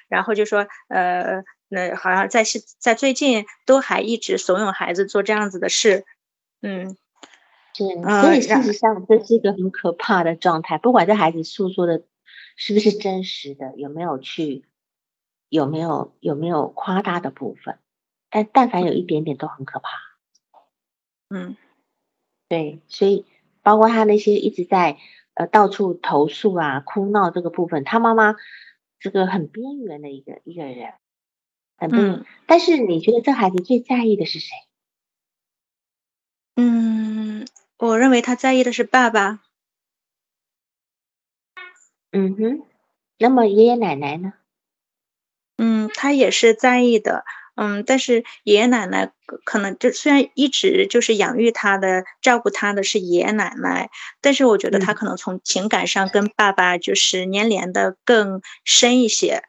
[0.08, 2.44] 然后就说呃那好像在
[2.78, 6.04] 在最近都还一直怂恿孩子做这样子的事，
[6.62, 6.96] 嗯。
[7.76, 7.84] 是，
[8.22, 10.78] 所以事实上这是一个很可怕的状态。
[10.78, 12.04] 不管这孩子诉说的
[12.56, 14.64] 是不是真实的，有没有去，
[15.50, 17.78] 有没有有没有夸大的部分，
[18.30, 19.90] 但但凡有一点点都很可怕。
[21.28, 21.54] 嗯，
[22.48, 23.26] 对，所以
[23.62, 24.96] 包括他那些一直在
[25.34, 28.36] 呃到处投诉啊、哭闹这个部分，他妈妈
[28.98, 30.94] 这个很边缘的一个一个人，
[31.76, 34.54] 嗯，但是你觉得这孩子最在意的是谁？
[36.54, 37.46] 嗯。
[37.78, 39.40] 我认为他在意的是爸爸。
[42.12, 42.66] 嗯哼，
[43.18, 44.32] 那么爷爷奶奶呢？
[45.58, 47.24] 嗯，他也是在意的。
[47.54, 49.12] 嗯，但是爷爷奶奶
[49.44, 59.42] 可能就虽然一直就是养育他的、照顾他的是爷爷奶奶，但是我觉得他可能从情感上跟爸爸就是粘连的更深一些。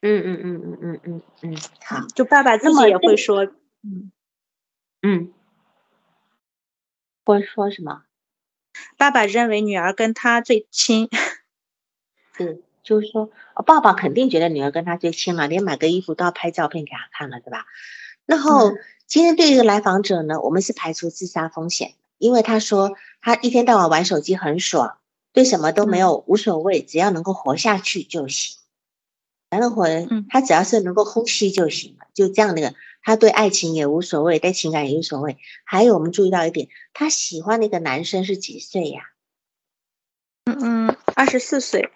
[0.00, 4.12] 嗯嗯嗯嗯嗯嗯嗯，好，就爸爸自己也会说，嗯
[5.02, 5.31] 嗯。
[7.24, 8.02] 或者说什么？
[8.96, 11.08] 爸爸认为女儿跟他最亲。
[12.36, 13.30] 是，就是说，
[13.66, 17.66] 爸爸肯定觉得女儿跟他最亲了，连买个衣服都要拍照片给他看了，对吧？
[18.24, 18.72] 然后
[19.06, 24.98] 今天对一个来访者呢，我们是排除自杀风险，因为他说他一天到晚玩手机很爽，
[25.32, 28.61] 对什么都没有无所谓，只要能够活下去就行。
[29.52, 29.86] 反正活，
[30.30, 32.74] 他只要是能够呼吸就行了，就这样的。
[33.02, 35.36] 他对爱情也无所谓，对情感也无所谓。
[35.64, 39.02] 还有，我们注意到一点，他喜欢那个男生是几岁呀？
[40.46, 41.90] 嗯嗯，二十四岁。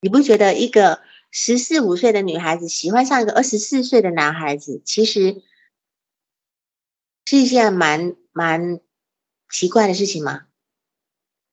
[0.00, 1.00] 你不觉得一个
[1.32, 5.42] 十四五岁的女孩子喜欢上一个二十四岁的男孩子，其实
[7.24, 8.78] 是一件蛮蛮
[9.50, 10.42] 奇怪的事情吗？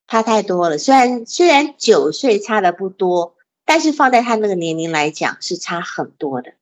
[0.06, 0.78] 差太多了。
[0.78, 3.37] 虽然虽然九岁差的不多，
[3.68, 6.54] 但是放在他那个年龄来讲，是差很多的。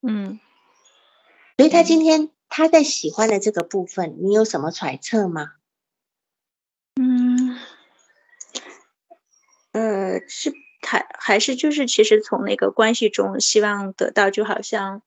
[0.00, 0.40] 嗯。
[1.58, 5.52] 所以他今天他在喜欢的这个部分，你有什么揣测吗？
[6.94, 7.58] 嗯，
[9.72, 15.02] 呃，是他还是就是其实从那个关系中希望得到，就好像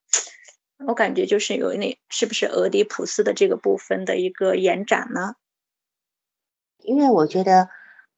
[0.78, 5.34] 我感觉就是有那是不是俄狄浦斯的这个部分的一个延展呢？
[6.78, 7.72] 因为我觉得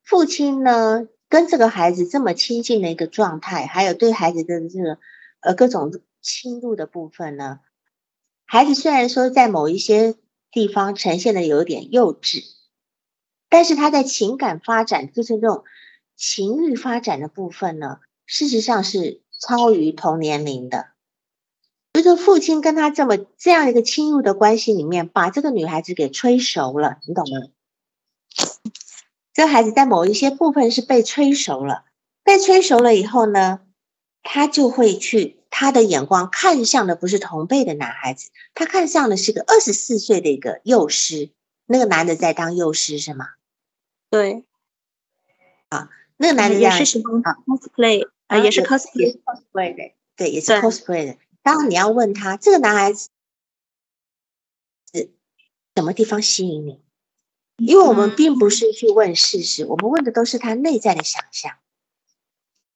[0.03, 4.97] 父亲呢跟这个孩子这么亲近的一个状态，还有对孩子的这个
[5.39, 7.61] 呃各种侵入的部分呢。
[8.45, 10.15] 孩子虽然说在某一些
[10.51, 12.43] 地方呈现的有点幼稚，
[13.47, 15.63] 但是他在情感发展，就是这种
[16.17, 20.87] 情欲发展的部分呢，事实上是超于同年龄的。
[21.93, 27.47] 就是，父亲跟他这么这样一个亲入的关系里面，把这个女孩子给催熟了，你懂吗？
[29.41, 31.85] 这孩子在某一些部分是被催熟了，
[32.23, 33.61] 被催熟了以后呢，
[34.21, 35.39] 他就会去。
[35.49, 41.31] 他的眼光看向的不是同辈的男孩子，他看向的是个二十四岁的一个幼师。
[41.65, 43.29] 那个男的在当幼师是吗？
[44.11, 44.45] 对，
[45.69, 51.17] 啊，那个男的也是喜欢 cosplay 啊，也是 cosplay cosplay 的，对，也是 cosplay 的。
[51.41, 53.09] 当然你要问他，这个男孩子
[54.93, 55.11] 是
[55.75, 56.79] 什么地方吸引你？
[57.65, 61.53] 因为我们并不是去问事实，我们问的都是他内在的想象。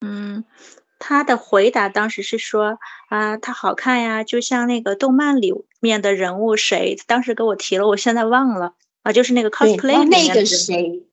[0.01, 0.45] 嗯。
[0.97, 2.79] 他的回答当时是说
[3.09, 6.97] 啊，他好看呀，就像那个动漫里面的人物谁？
[7.05, 11.05] 当时给我提了，我现在忘了啊，就是那个 cosplay 那个谁？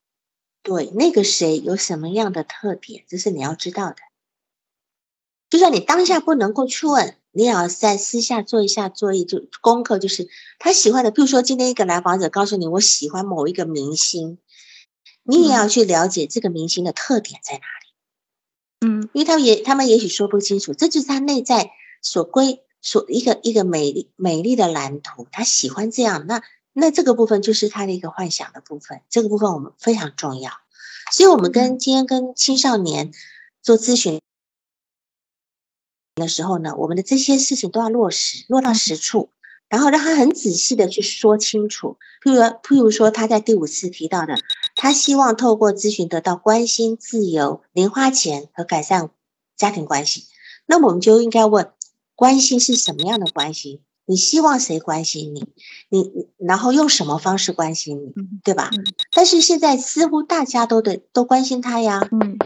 [0.63, 3.03] 对，那个谁有什么样的特点？
[3.09, 3.97] 这是你要知道的。
[5.49, 10.29] 就算你当下不能够去问，你也要在私下做一下作业就功课，就是
[10.59, 11.11] 他喜欢的。
[11.11, 14.37] 比如说今天一个来访者告诉你，我喜欢某一个明星，
[15.23, 18.85] 你也要去了解这个明星的特点在哪里。
[18.85, 21.71] 嗯，因为他们也，他们也许说不清楚，这就是他内在
[22.01, 30.51] 所归所一个一个美丽美丽的蓝图，他喜欢这样，那那这个部分就是他的一个幻想的部分，这个部分我们非常重要，
[31.11, 33.11] 所以我们跟今天跟青少年
[33.61, 34.19] 做咨询
[36.15, 39.29] 的时候呢，我们的这些事情都要落实，落到实处，
[39.67, 41.97] 然后让他很仔细的去说清楚。
[42.23, 44.35] 譬如，譬如说他在第五次提到的，
[44.75, 49.09] 他希望透过咨询得到关心、自由、零花钱和改善
[49.57, 50.25] 家庭关系。
[50.65, 51.71] 那我们就应该问：
[52.15, 53.81] 关心是什么样的关心？
[54.05, 55.47] 你希望谁关心你？
[55.89, 58.13] 你然后用什么方式关心你？
[58.43, 58.69] 对吧？
[59.15, 62.07] 但是现在似乎大家都得都关心他呀。
[62.11, 62.37] 嗯。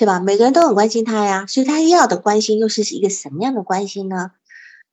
[0.00, 0.18] 对吧？
[0.18, 4.32] 每个人都很关心他呀，所以他要的关心又是一个什么样的关心呢？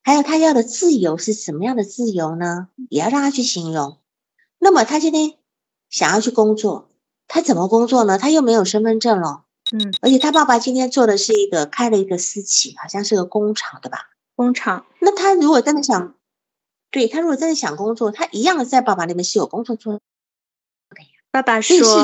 [0.03, 2.67] 还有他要的自由是什么样的自由呢？
[2.89, 3.99] 也要让他去形容。
[4.59, 5.35] 那么他今天
[5.89, 6.91] 想要去工作，
[7.25, 8.17] 他怎么工作呢？
[8.17, 14.09] 他又没有身份证了，嗯，而且他爸爸今天做的是一个开了一个私企，好像是个工厂，对吧？
[14.35, 14.85] 工厂。
[14.99, 16.15] 那他如果真的想，
[16.91, 19.99] 对他如果真的想工作，他一样在爸爸那边是有工作做的
[20.99, 21.07] 呀。
[21.31, 22.03] 爸爸说，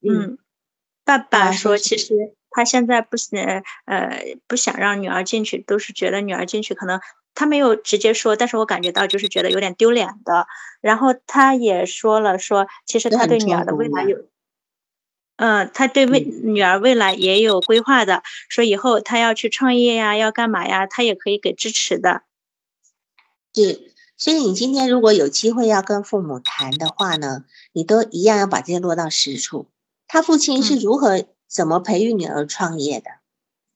[0.00, 0.38] 嗯。
[1.04, 3.38] 爸爸说：“其实他现在不想，
[3.84, 7.00] 呃，不想让女儿进去，都是觉得女儿进去可能
[7.34, 10.46] 他没有直接说，但是我感觉到就是觉得有点丢脸的。
[10.80, 14.24] 然后他也说了，说其实他对女儿的未来有，
[15.36, 22.22] 嗯，他对未女儿未来也有规划的，说以后他要去创业呀，要干嘛呀，他也可以给支持的。
[23.54, 29.66] 是，所以你今天如果有机会要跟父母谈的话呢，你都一样要把这些落到实处。”
[30.06, 33.10] 他父亲是如何怎么培育女儿创业的？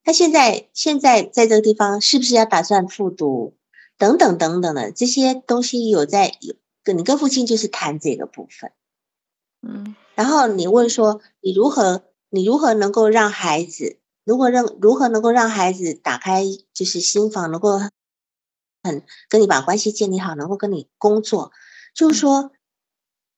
[0.04, 3.54] 他现在现在在这个地方是不是要打算复读？
[3.98, 6.54] 等等等等的这些东西有在有
[6.84, 8.72] 跟你跟父亲就是谈这个部分，
[9.60, 17.78] 嗯，然后你问说你如何你如何能够让孩子如何让如何能够让孩子打开就是心房，能够
[18.82, 21.52] 很跟你把关系建立好，能够跟你工作，
[21.94, 22.52] 就是说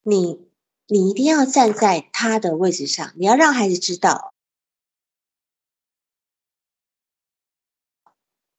[0.02, 0.49] 你。
[0.92, 4.34] 你一定要站在他的位置上，你要让孩子知道，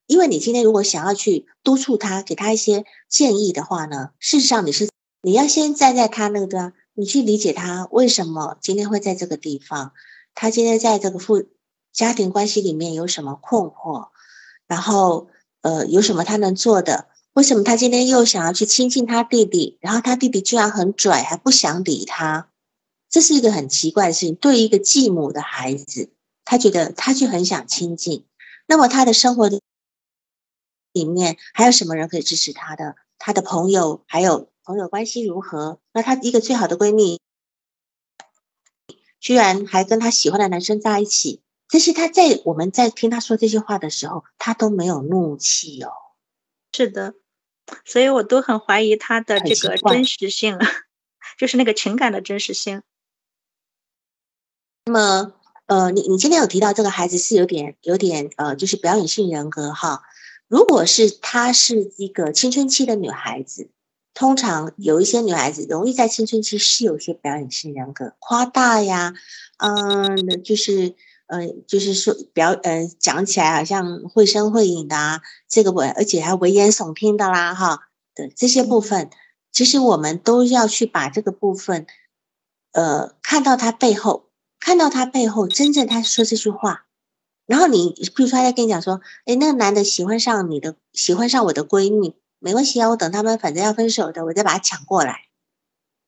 [0.08, 4.88] 因为你今天如果想要去督促他，给他一些建议的话呢，事实上你是
[5.22, 9.92] 你要先站在他那个，你去理解他为什么今天会在这个地方，
[10.34, 11.44] 他今天在这个父
[11.92, 14.08] 家庭关系里面有什么困惑，
[14.68, 15.28] 然后
[15.64, 17.11] 呃有什么他能做的。
[17.34, 19.78] 为什么他今天又想要去亲近他弟弟？
[19.80, 22.50] 然后他弟弟居然很拽，还不想理他，
[23.10, 24.36] 这是一个很奇怪的事情。
[24.36, 26.12] 对于一个继母的孩子，
[26.44, 28.26] 他觉得他就很想亲近。
[28.68, 29.50] 那么他的生活
[30.92, 32.96] 里面还有什么人可以支持他的？
[33.18, 35.80] 他的朋友还有朋友关系如何？
[35.94, 37.22] 那他一个最好的闺蜜，
[39.22, 41.42] 居然还跟他喜欢的男生在一起。
[41.70, 45.92] 这些他在我们在听他说这些话的时候，他都没有怒气哦。
[46.74, 47.16] 是的。
[47.86, 50.58] 所以我都很怀疑他的这个真实性，
[51.38, 52.82] 就是那个情感的真实性。
[54.86, 55.34] 那么，
[55.68, 60.04] 呃，你你今天有提到这个孩子是有点有点呃，就是表演性人格哈。
[60.48, 63.70] 如果是她是一个青春期的女孩子，
[64.14, 69.14] 通常有一些女孩子容易在青春期是有些表演性人格，夸大呀，
[69.58, 70.96] 嗯，就是。
[71.32, 79.10] 嗯，就是说表，呃，讲起来好像绘声绘影的啊，这个不，而且还危言耸听的啦，哈，的这些部分，
[79.50, 81.88] 其实我们都要去把这个部分，
[82.74, 84.26] 呃，看到他背后，
[84.60, 86.86] 看到他背后真正他说这句话，
[87.46, 95.28] 然后你，比如说他在跟你讲说，哎，那个男的喜欢上你的，喜欢上我的闺蜜，没关系啊，我等他们反正要分手的，我再把他抢过来，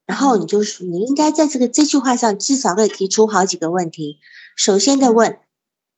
[0.05, 4.19] 然后你就是你应该在这个这句话上至少可以提出好几个问题。
[4.55, 5.39] 首先的问，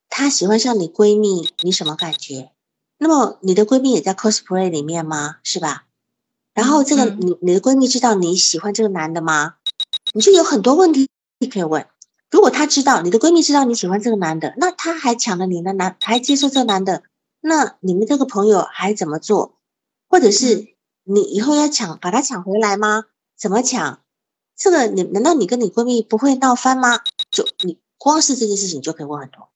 [0.10, 2.52] 他喜欢上你闺蜜，你什么感觉？
[2.98, 5.38] 那么你的闺蜜也在 cosplay 里面吗？
[5.44, 5.86] 是吧？
[6.54, 9.56] 然后这个你你的闺蜜知道你喜欢这个男的吗？
[10.14, 11.10] 你就有很多问题
[11.52, 11.86] 可以问。
[12.32, 17.04] 如果她知道你的闺蜜知道你喜欢这个男的，那她还抢了你的男，还接受这个男的，
[17.42, 19.58] 那你们这个朋友还怎么做？
[20.08, 23.06] 或者是你以后要抢把他抢回来吗？
[23.36, 24.02] 怎么抢？
[24.56, 27.02] 这个你难道你跟你闺蜜不会闹翻吗？
[27.32, 27.80] 就你。
[27.98, 29.50] 光是这件事情就可以问很多。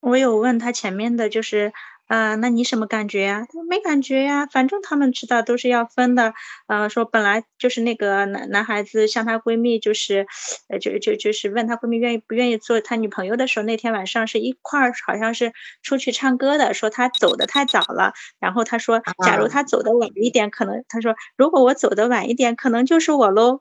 [0.00, 1.72] 我有问他前面的，就是，
[2.08, 3.40] 呃，那你什么感觉呀？
[3.40, 6.34] 他说没感觉呀，反正他们知道都是要分的。
[6.68, 10.26] 呃，说本来就是那个男男孩子向她闺蜜，就是，
[10.68, 15.52] 呃，就就就是问她闺蜜愿意不愿意做他女朋友的时候，那天晚上是一块儿，好像是
[15.82, 16.74] 出去唱歌的。
[16.74, 23.60] 说他走的太早了，然后他说，假如他走的晚一点，可能他说，如果我走的晚一点，可能就是我喽。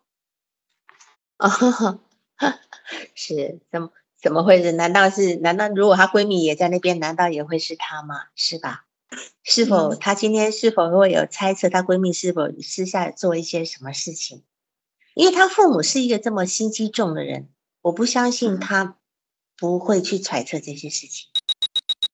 [1.37, 1.99] 啊哈哈。
[3.15, 3.89] 是怎么
[4.25, 4.71] 怎么回事？
[4.71, 8.23] 难道是难道如果她闺蜜也在那边，难道也会是她吗？
[8.33, 8.87] 是吧？
[9.43, 11.69] 是否她今天是否会有猜测？
[11.69, 14.41] 她闺蜜是否私下做一些什么事情？
[15.13, 17.49] 因为她父母是一个这么心机重的人，
[17.83, 18.97] 我不相信她
[19.59, 21.27] 不会去揣测这些事情。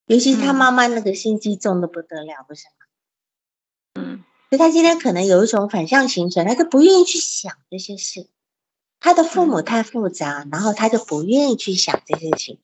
[0.08, 4.02] 尤其是她妈妈那个心机重的不得了，不是吗？
[4.02, 8.28] 嗯，所以她今天可能有一种反向形成，她就不愿意去想这些事。
[9.02, 12.60] 他的父母太复杂，然后他就不愿意去想这些事情。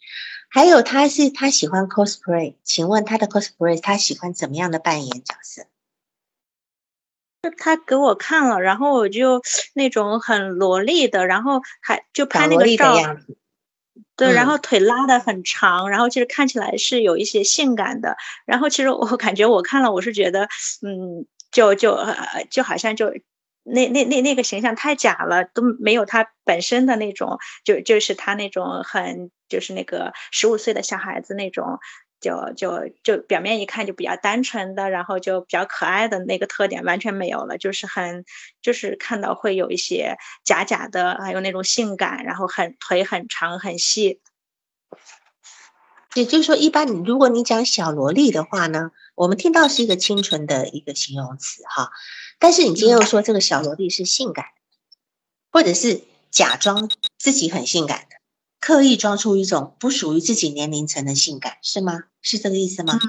[0.50, 5.64] 还有，他是他喜欢 cosplay，请问他的 cosplay 他喜欢怎么样的扮演角色？
[7.42, 9.42] 就他给我看了，然后我就
[9.74, 12.96] 那种很萝莉的，然后还就拍那个照，
[14.16, 18.16] 对，然后腿拉的很长，然后其实看起来是有一些性感的。
[18.46, 20.48] 然后其实我感觉我看了，我是觉得，
[20.84, 21.98] 嗯，就就
[22.52, 23.12] 就好像就。
[23.70, 31.80] 那那那那个形象太假了，都没有他本身的那种，就就是他那种很就是那个十五岁的小孩子那种，
[32.22, 38.24] 就就就表面一看就比较单纯的，然后就比较可爱的那个特点完全没有了，就是很
[38.61, 44.22] 就是看到会有一些假假的，还有那种性感，然后很腿很长很细。
[46.13, 51.91] 也就是说，一般你如果你讲小萝莉的话呢，我们听到是一个清纯的一个形容词哈。
[52.40, 54.46] 但是你今天又说这个小萝莉是性感，
[55.52, 58.18] 或者是假装自己很性感的，
[58.60, 62.04] 刻意装出一种不属于自己年龄层的性感，是吗？
[62.22, 63.00] 是这个意思吗？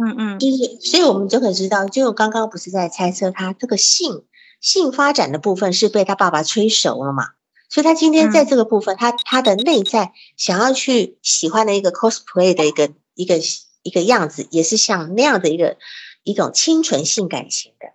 [0.00, 4.24] 嗯嗯，就是，所以我们就可以知道，就刚刚不是在猜测他这个性
[4.60, 7.30] 性发展的部分是被他爸爸催熟了嘛？
[7.68, 13.38] 所以他今天在这个部分，他他的内在想要去喜欢的一个 cosplay 的一个一个
[13.82, 15.76] 一个样子，也是像那样的一个
[16.22, 17.92] 一种清纯性感型的。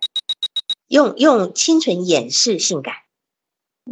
[0.94, 2.94] 用用清纯掩饰性感，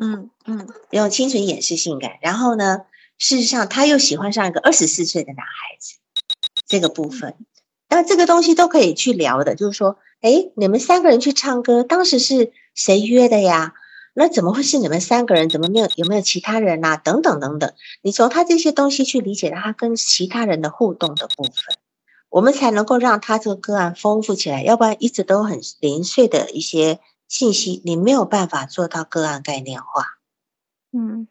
[0.01, 2.13] 嗯嗯，用清纯掩饰性感。
[2.23, 2.83] 然后呢，
[3.19, 5.97] 事实上他又喜欢上一个二十四岁的男孩子，
[6.65, 7.35] 这个部分，
[7.89, 9.57] 那这个东西都可以去聊的。
[9.57, 13.75] 就是说，哎，你们三个人去唱歌，当时是谁约的呀？
[14.15, 15.49] 那怎么会是你们三个人？
[15.49, 16.97] 怎么没有有没有其他人呐？
[16.97, 17.73] 等等等等，
[18.03, 21.53] 你从他这些东西去理解他跟其他人的互动的部分。
[22.33, 30.17] 我们才能够让他这个个案丰富起来，要不然一直都很零碎的一些信息，你没有办法做到个案概念化。
[30.93, 31.29] 嗯，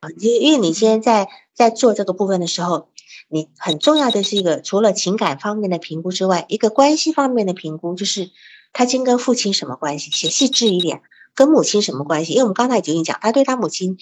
[0.00, 2.90] 啊，因因为你今天在在做这个部分的时候，
[3.28, 8.30] 你很重要的是一个除了情感方面的评估之外，一个关系方面的评估，就是
[8.74, 10.10] 他今跟父亲什么关系？
[10.10, 11.00] 写细致一点，
[11.34, 12.32] 跟母亲什么关系？
[12.34, 13.96] 因为我们刚才已经讲，他对他母亲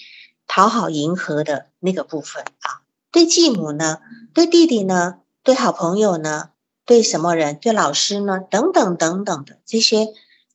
[0.47, 3.99] 讨好迎合的那个部分啊，对继母呢，
[4.33, 5.19] 对弟弟呢？
[5.43, 6.51] 对好朋友呢？
[6.85, 7.57] 对什么人？
[7.59, 8.39] 对老师呢？
[8.39, 10.07] 等等等等的这些，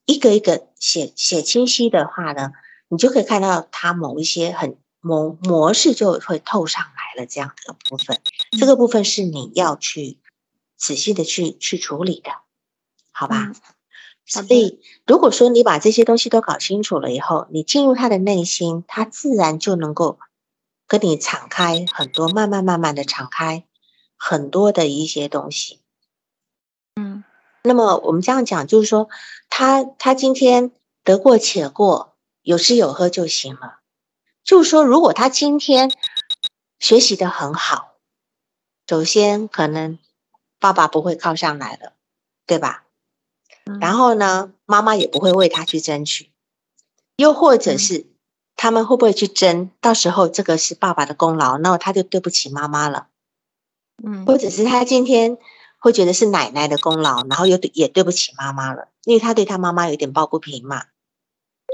[0.05, 2.53] 一个一个写写清晰的话呢，
[2.89, 7.27] 你就可以看到他某一些很模模式就会透上来了。
[7.27, 8.21] 这样的部分，
[8.59, 10.19] 这个部分是你要去
[10.77, 12.31] 仔细的去去处理的，
[13.11, 13.53] 好吧？
[14.25, 20.19] 所以，如果说你把这些东西都搞清楚了以后，你进入他的内心，他自然就能够
[20.87, 23.65] 跟你敞开很多，慢慢慢慢的敞开。
[24.17, 25.81] 很多的一些东西，
[26.95, 27.23] 嗯，
[27.63, 29.09] 那么我们这样讲，就是说，
[29.49, 30.73] 他他今天
[31.05, 33.81] 得过且过，有吃有喝就行了。
[34.43, 35.93] 就是说，如果他今天
[36.79, 37.95] 学习的很好，
[38.87, 39.99] 首先可能
[40.59, 41.93] 爸爸不会靠上来了，
[42.47, 42.85] 对吧？
[43.81, 46.31] 然后呢，妈妈也不会为他去争取，
[47.17, 48.07] 又或者是
[48.55, 49.71] 他们会不会去争？
[49.81, 53.09] 到时候这个是爸爸的功劳，那他就对不起妈妈了。
[54.05, 55.39] 嗯，或者是他今天
[55.79, 60.85] 会觉得是奶奶的功劳，然后又也对不起妈妈了，因为他对他妈妈有点抱不平嘛。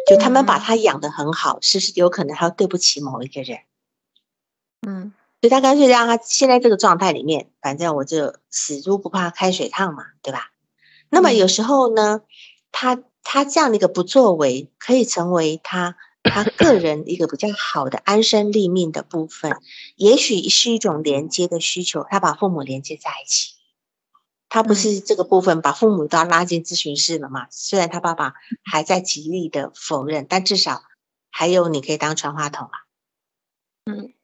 [0.08, 3.60] 就他们把他养的很好，是不是有可能他对不起某一个人？
[4.86, 10.50] 嗯，所以他干脆让他现在这个状态里面，反正我就死猪不怕开水烫嘛，对吧？
[11.08, 12.22] 那么有时候呢，
[12.72, 15.96] 他他这样的一个不作为，可以成为他。
[16.22, 19.60] 他个人一个比较好的安身立命的部分，
[19.96, 22.06] 也许是一种连接的需求。
[22.08, 23.54] 他把父母连接在一起，
[24.48, 27.48] 他不是这个部分把父母都要拉进咨询室了嘛？
[27.50, 30.82] 虽然他爸爸还在极力的否认，但至少
[31.30, 32.78] 还有你可以当传话筒啊。
[33.84, 34.14] 嗯，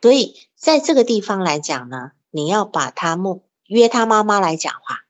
[0.00, 5.04] 所以在这个地方来讲呢，你要把他目约他妈妈来讲话，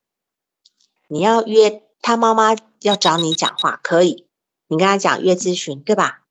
[1.08, 4.28] 你要约他妈妈要找你讲话，可以。
[4.72, 6.22] 你跟他讲约咨询，对吧？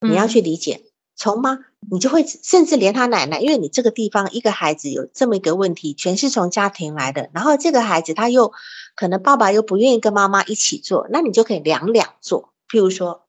[0.00, 1.58] 你要去理解，从妈，
[1.90, 7.28] 你就会甚至连他奶奶，因为你这个地方一个孩子有这么一个问题，全是从家庭来的。
[7.34, 8.54] 然后这个孩子他又
[8.96, 12.54] 可能爸爸又不愿意跟妈妈一起做，那你就可以两两做。
[12.70, 13.26] 譬如说，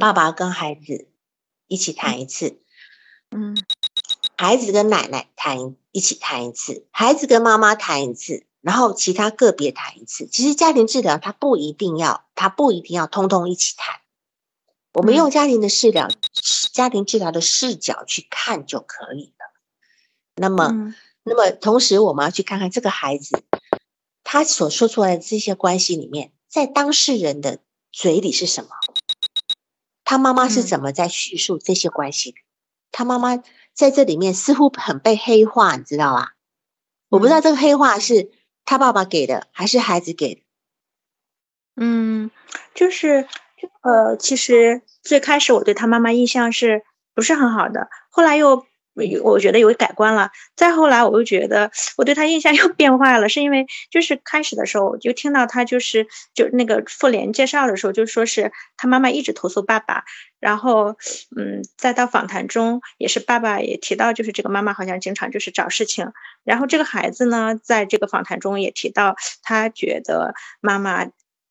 [0.00, 1.06] 爸爸跟孩子
[1.68, 2.60] 一起谈一次，
[3.30, 3.56] 嗯，
[4.36, 8.47] 孩子跟奶奶谈一起谈一次，孩子跟妈妈谈一次。
[8.60, 14.00] 然后其他个别谈一次，其实家庭治疗它不一定要，它不一定要通通一起谈。
[14.94, 16.08] 我们用家庭的视角、
[16.72, 19.52] 家庭治疗的视角去看就可以了。
[20.34, 23.44] 那么，那么同时，我们要去看看这个孩子
[24.24, 27.60] 他所说出来的这些关系里面，在当事人的
[27.92, 28.70] 嘴里是什么？
[30.04, 32.38] 他妈妈是怎么在叙述这些关系的？
[32.90, 33.42] 他妈妈
[33.74, 36.34] 在这里面似乎很被黑化，你知道吧？
[37.08, 38.32] 我不知道这个黑化是
[38.68, 40.42] 他爸爸给的，还是孩子给的。
[41.74, 42.30] 嗯，
[42.74, 43.26] 就是
[43.80, 48.67] 呃，其实最开始我对他妈妈印象是不是很好的，后来又。
[49.22, 60.04] 我觉得有改观了，再后来我又觉得我对他印象又 变坏了，是因为就是开始的时候我就听到他就是就那个妇联介绍的时候就说是他妈妈一直投诉爸爸，
[60.40, 60.96] 然后
[61.36, 66.12] 嗯再到访谈中也是爸爸也提到就是这个妈妈好像经常就是找事情，
[66.44, 71.06] 然后这个孩子呢在这个访谈中也提到他觉得妈妈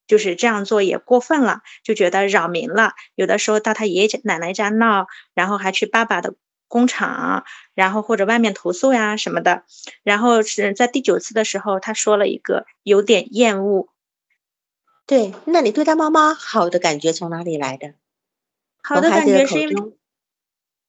[0.07, 6.33] 就是这样做也过分了，就觉得扰民了，有的时候到他爷爷奶奶家闹，然后还去爸爸的。
[6.67, 9.63] 工厂，然后或者外面投诉呀什么的，
[10.03, 13.89] 然后是在第九次的时候，他说了一个有点厌恶。
[15.05, 17.93] 对，那你对他妈妈好的感觉从哪里来的？
[18.83, 19.97] 好的感觉是因为，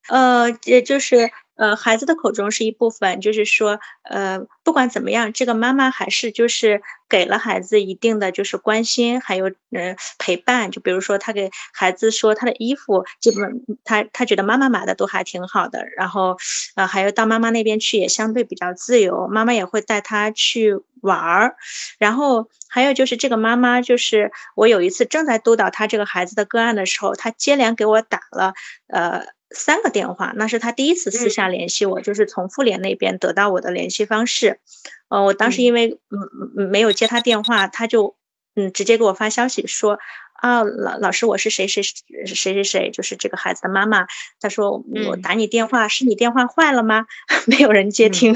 [0.08, 1.30] 呃，也就是。
[1.58, 10.70] 呃，孩子的口中是一部分，就是说，呃，不管怎么样，这个妈妈还是就是给了孩子一定的就是关心，还有呃陪伴。
[10.70, 15.84] 就比如说，他给孩子说他的衣服，基本他他觉得妈妈买的都还挺好的。
[15.96, 16.36] 然后，
[16.76, 21.56] 呃，还有到妈妈那边去也相对比较自由，妈妈也会带他去玩儿。
[21.98, 28.54] 然后还有就是这个妈妈，就是我有一次正在督导他这个孩子的个案的时候，他接连给我打了，
[28.86, 29.26] 呃。
[29.50, 34.60] 三个电话，那是他第一次私下联系我，就是从妇联那边得到我的联系方式。
[35.08, 38.16] 呃，我当时因为嗯没有接他电话，他就
[38.54, 39.98] 嗯直接给我发消息说
[40.34, 44.06] 啊老老师我是谁谁谁谁谁，就是这个孩子的妈妈。
[44.38, 47.06] 他说我打你电话是你电话坏了吗？
[47.46, 48.34] 没有人接听。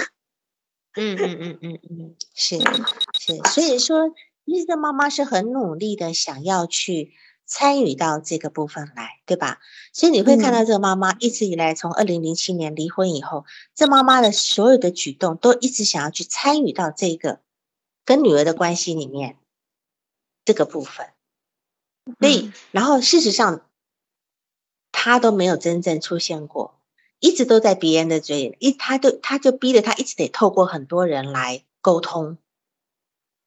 [0.94, 2.58] 嗯嗯嗯嗯嗯，是
[3.18, 4.10] 是，所以说
[4.46, 7.12] 这个妈妈是很努力的想要去。
[7.54, 9.60] 参与到这个部分来，对吧？
[9.92, 13.44] 所以你会看到这个妈妈一直以来，从二零零七年离婚以后，
[13.74, 17.40] 这妈妈的所有的举动都一直想要去参与到这个
[18.06, 19.36] 跟女儿的关系里面
[20.46, 21.08] 这个部分。
[22.18, 23.68] 所以，然后事实上，
[24.90, 26.80] 她都没有真正出现过，
[27.20, 32.38] 一直都在别人的嘴里，一她就她就逼着她一直得透过很多人来沟通，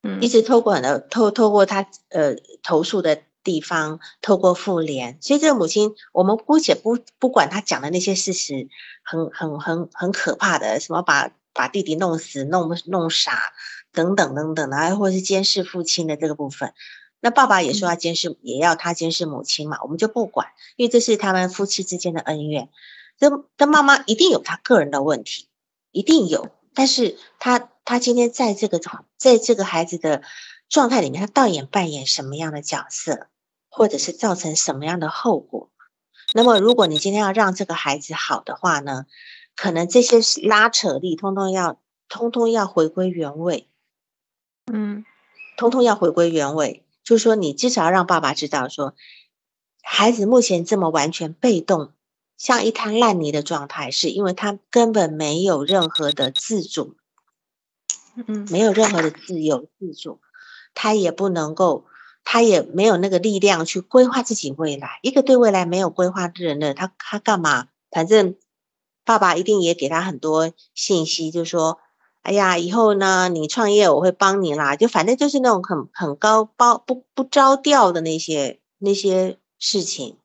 [0.04, 3.24] 嗯，一直透过很多透透过她呃投诉的。
[3.46, 8.68] 地方透过妇联，所以这个母亲，我们姑且不不管她讲的那些事实，
[9.04, 13.54] 很很很很可怕的，什么把把弟弟弄死、弄弄傻
[13.94, 16.74] 等等等等的，或者是监视父亲的这个部分，
[17.22, 22.70] 那爸爸也说要监视，也要他监视母亲嘛，我们就不管，因为这是他们夫妻之间的恩怨。
[23.18, 25.48] 这这妈妈一定有她个人的问题，
[25.92, 28.82] 一定有，但是她她今天在这个
[29.18, 30.24] 在这个孩子的
[30.68, 33.28] 状态里面，她到底扮演什么样的角色？
[33.76, 35.70] 或者是造成什么样的后果？
[36.34, 39.06] 那么，如果你今天要让这个孩子好的话呢，
[39.54, 43.68] 可能这些拉扯力通通要通通要回归原位，
[44.72, 45.04] 嗯，
[45.58, 46.86] 通通要回归原位。
[47.04, 48.96] 就是说，你至少要让爸爸知道，说
[49.84, 51.92] 孩子目前这么完全被动，
[52.38, 56.96] 像一滩烂泥的状态，是因为他根本没有任何的自主，
[58.26, 60.22] 嗯，没有任何的自由自主，
[60.74, 61.86] 他也不能够。
[62.26, 65.00] 他也没有那个力量去规划自己未来。
[65.02, 67.70] 一个对未来没有规划的人呢，他他干嘛？
[67.90, 68.36] 反正
[69.06, 71.80] 爸爸一定也给他很多信息，就说
[72.24, 80.18] ：“哎呀，以后呢，你创业我会帮你啦。”就反正就是那种很很高包不不着调的那些那些事情。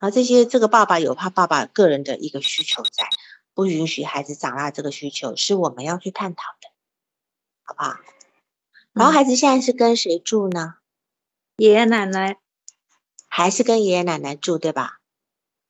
[0.00, 3.08] 然后这些这个爸爸有他爸爸个人的一个需求在，
[3.54, 6.68] 不允许孩子长大这个需求是我们要去探讨的，
[7.62, 7.96] 好不好？
[8.92, 10.76] 然后孩子现在是跟谁住呢？
[11.56, 12.36] 爷爷奶奶
[13.28, 14.98] 还是跟爷爷奶奶住，对吧？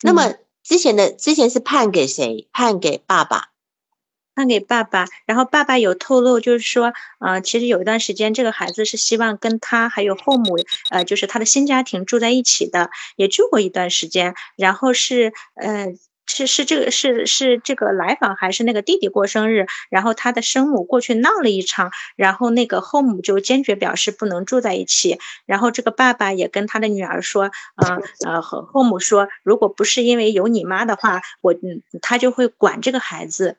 [0.01, 2.49] 那么之前的之前是判给谁？
[2.53, 3.51] 判给爸爸，
[4.35, 5.07] 判给爸爸。
[5.27, 10.57] 然后爸爸有透露，就是说，呃，其实有一段时间，这个孩子是希望跟他还有后母，
[10.91, 14.35] 呃，就是他的新家庭住在一起的，也住过一段时间。
[14.57, 15.95] 然后是，呃。
[16.27, 33.59] 是是这个是是这个来访还是那个弟弟过生日，然后他的生母过去闹了一场，然后那个后母就坚决表示不能住在一起，然后这个爸爸也跟他的女儿说，呃 呃和后母说，如果不是因为有你妈的话，我嗯他就会管这个孩子。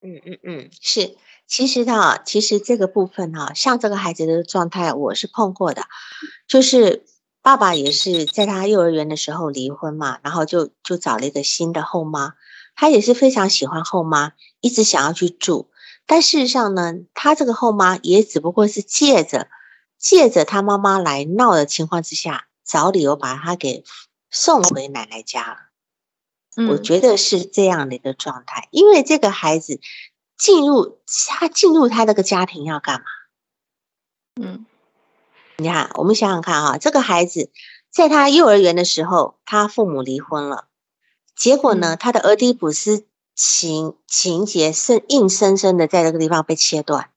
[0.00, 1.16] 嗯嗯嗯，是，
[1.48, 5.82] 其实呢，其实这个部分哈，像这个孩子的状态，我是碰过的，
[6.46, 7.04] 就是。
[7.42, 12.34] 爸爸也是在他幼儿园的时候离婚嘛，然后就就找了一个新的后妈。
[12.74, 15.70] 他也是非常喜欢后妈，一直想要去住。
[16.06, 19.48] 但事实上呢，他这个后妈也只不过是借着
[19.98, 23.84] 借着他妈妈来闹的情况之下，找理由把他给
[24.30, 26.66] 送回奶奶家了。
[26.68, 29.80] 我觉得是这样的一个状态，因为这个孩子
[30.36, 33.06] 进入他进入他那个家庭要干嘛？
[34.40, 34.66] 嗯，
[35.60, 37.50] 你看，我们想想看哈，这个孩子
[37.90, 40.68] 在他幼儿园的时候，他父母离婚了，
[41.34, 47.10] 结果呢，他的俄狄浦斯情情节是硬生生的在这个地方被切断，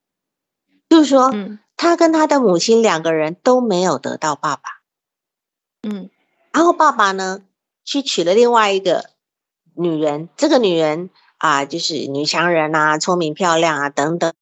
[0.89, 1.31] 就是说，
[1.77, 4.81] 他跟他的母亲两个人都没有得到爸爸，
[5.83, 6.09] 嗯，
[6.51, 7.41] 然后爸爸呢
[7.83, 9.09] 去娶了另外一个。
[9.73, 14.33] 女人，这个女人啊，就是女强人啊，聪明漂亮啊，等等，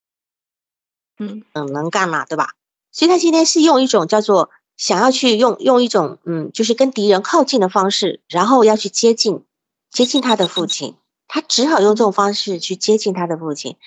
[1.19, 1.43] 嗯。
[1.53, 2.55] 嗯，能干嘛，对吧？
[2.91, 9.43] 所以他今天是用一种叫做想要去用用一种嗯，就是跟敌人靠近的方式，然后要去接近
[9.91, 10.95] 接近他的父亲，
[11.27, 13.77] 他只好用这种方式去接近他的父亲，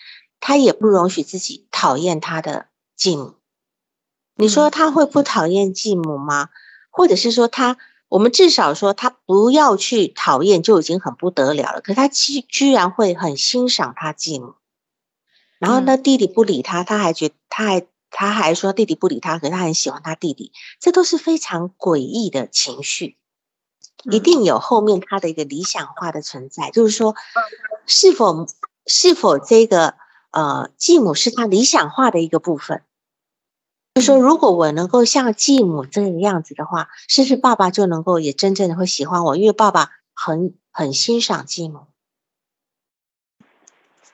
[0.40, 3.34] 他也不容许自己讨厌他的继母。
[4.36, 6.48] 你说他会不讨厌继母吗？
[6.90, 7.78] 或者是说他？
[8.08, 14.52] 我们至少说他不要去讨厌就已经很不得了了，可他居居然会很欣赏他继母，
[15.58, 23.16] 然后呢弟弟不理他，他还觉他还他还说弟弟不理他，可是他很喜欢他弟弟，这都是非常诡异的情绪，
[24.04, 27.16] 一定有后面他的一个理想化的存在，就是说
[27.86, 28.46] 是否
[28.86, 29.94] 是否这个
[30.30, 32.84] 呃继母是他理想化的一个部分。
[33.94, 39.36] 就说，如果我能够像继母这个样子的话，是不是爸爸就能够也真正的会喜欢我？
[39.36, 41.86] 因为爸爸很很欣赏继母。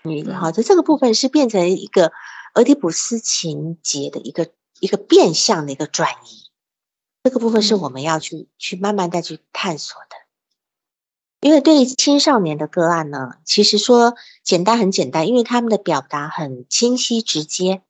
[0.02, 2.12] 你好，在这个部分是变成一个
[2.58, 4.50] 俄狄浦斯情节的一个
[4.80, 6.50] 一个变相的一个转移。
[7.22, 10.16] 这个部分是我们要去去慢慢再去探索的。
[11.40, 17.82] 因为对于青少年的个案呢，其实说简单很简单，因为他们的表达很清晰直接。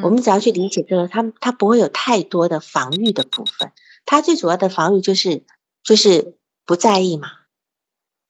[0.00, 3.72] 我们只要去理解这个，他们他不会有太多的防御的部分，
[4.04, 5.44] 他最主要的防御就是
[5.82, 7.28] 就是不在意嘛，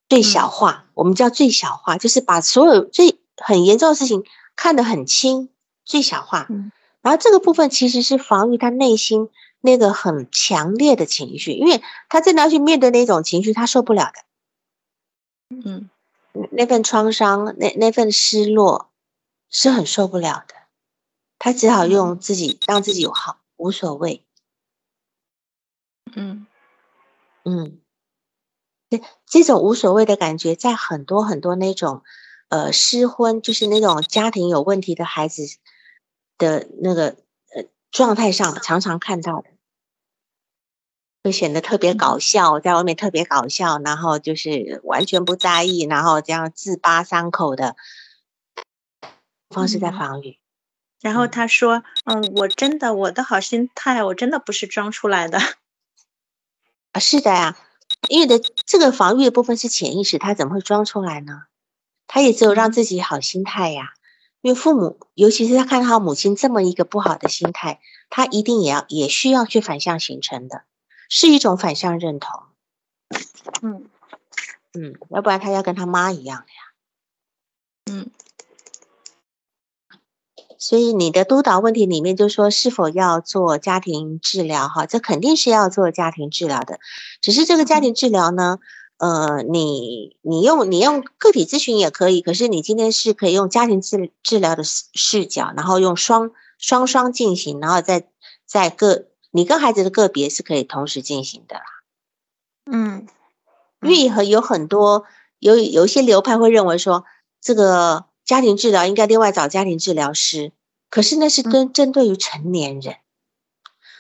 [0.09, 4.24] 最小化，我们叫最小化，就是把所有最很严重的事情
[4.57, 5.51] 看得很轻，
[5.85, 6.49] 最小化。
[7.03, 9.31] 然后这个部分其实是防御他内心
[9.61, 14.25] 那个很强烈的情绪，因为他真的要去面对那种情绪，他受不了的。
[15.65, 15.89] 嗯，
[16.51, 18.91] 那份创伤，那那份失落
[19.49, 20.55] 是很受不了的。
[21.39, 24.25] 他只好用自己让自己有好无所谓，
[26.15, 26.47] 嗯
[27.45, 27.79] 嗯，
[28.89, 32.03] 这这种无所谓的感觉，在很多很多那种
[32.49, 35.42] 呃失婚，就是那种家庭有问题的孩子
[36.38, 37.16] 的那个
[37.55, 39.51] 呃状态上，常常看到的，
[41.24, 47.76] 会显得特别搞笑，在外面特别搞笑，然后就是完全不在意，然后这样自扒伤口的
[49.51, 50.38] 方式在防御。
[51.03, 55.38] 然后他说：“嗯，我真的，我的好心态，我真的不是装出来的。
[56.92, 57.57] 啊，是的呀，
[58.09, 61.44] 因为的这个防御的部分是潜意识，他怎么会装出来呢？
[62.07, 63.95] 他也只有让自己好心态呀。
[64.43, 67.81] 因为父母，尤其是他看到母亲这么一个不好的心态，
[68.11, 70.63] 他一定也要也需要去反向形成的，
[71.09, 72.43] 是一种反向认同。
[73.63, 73.89] 嗯
[74.75, 76.61] 嗯，要不然他要跟他妈一样的呀。
[77.91, 78.11] 嗯。”
[80.59, 86.79] 所以你的督导问题里面就说是否要做家庭治疗哈，这肯定是要做家庭治疗的。
[87.21, 88.59] 只是这个家庭治疗呢，
[88.99, 98.09] 呃，你你用你用个体咨询也可以，可是你今天是可以用家庭治治疗的视角，然后用双双双进行，然后再
[98.47, 101.64] 在个你跟孩子的个别是可以同时进行的啦。
[102.70, 103.07] 嗯，
[103.82, 105.05] 因为和有很多
[105.38, 107.05] 有有一些流派会认为说
[107.40, 108.07] 这个。
[108.26, 110.51] 家庭治疗应该另外找家庭治疗师，
[110.90, 112.97] 可是那是针针对于成年人，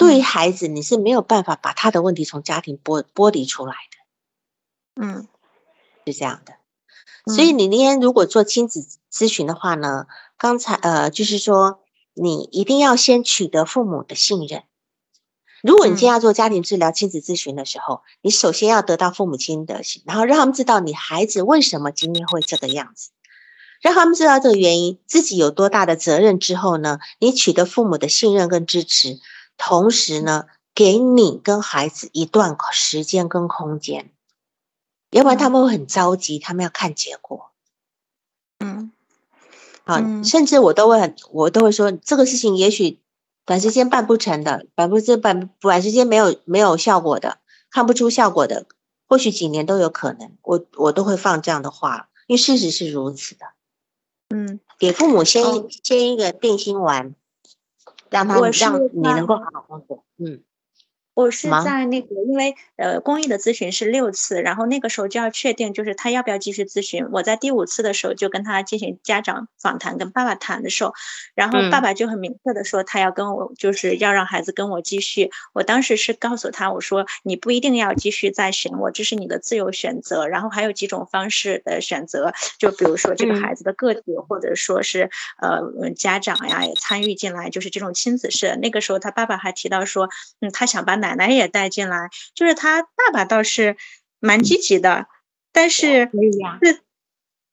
[0.00, 3.85] 对于孩子你是没有办法把他的问题从家庭剥剥离出来的，
[4.96, 5.28] 嗯，
[6.06, 6.54] 是这样的。
[7.32, 10.06] 所以你那天如果做亲子咨询的话呢，
[10.38, 11.80] 刚才呃就是说
[12.14, 14.64] 你一定要先取得父母的信任。
[15.62, 23.10] 如果你今天要做家庭治疗、亲子咨询的时候，你首先要得到父母亲的信，然后让他们知道你孩子为什么今天会这个样子。
[23.82, 26.98] 让他们知道这个原因，自己有多大的责任之后呢？
[27.18, 29.18] 你取得父母的信任跟支持，
[29.58, 34.10] 同时呢，给你跟孩子一段时间跟空间，
[35.10, 37.50] 要不然他们会很着急，他们要看结果。
[38.58, 38.90] 嗯，
[39.84, 42.98] 好，甚至我都会很，我都会说，这个事情也许
[43.44, 47.38] 短时间办不成的，百分之百短时间没有没有效果的，
[47.70, 48.66] 看不出效果的，
[49.06, 50.32] 或许几年都有可能。
[50.42, 53.46] 我我都会放这样的话，因为事实是如此的。
[54.28, 57.14] 嗯，给父母先先一个定心丸，
[58.10, 60.04] 让他让你能够好好工作。
[60.16, 60.42] 嗯。
[61.16, 67.08] 我是在那个，因为呃，公益的咨询是六次，然后那个时候就要确定，就是他要不要继续咨询。
[67.10, 70.92] 我在第五次的时候就跟他进行家长访谈，跟爸爸谈的时候，
[71.34, 75.30] 然后爸爸就很明确的说，他要跟我，就是要让孩子跟我继续。
[75.54, 80.28] 我当时是告诉他，我说你不一定要继续再选我，这是你的自由选择。
[80.28, 85.08] 然后还有几种方式的选择，就比如说这个孩子的个体，或者说是
[85.40, 88.54] 呃家长呀也参与进来，就是这种亲子式。
[88.60, 90.10] 那个时候他爸爸还提到说，
[90.42, 91.05] 嗯，他想把奶。
[91.06, 93.76] 奶奶也带进来，就是他爸爸倒是
[94.18, 95.06] 蛮积极的，
[95.52, 96.10] 但是
[96.62, 96.80] 是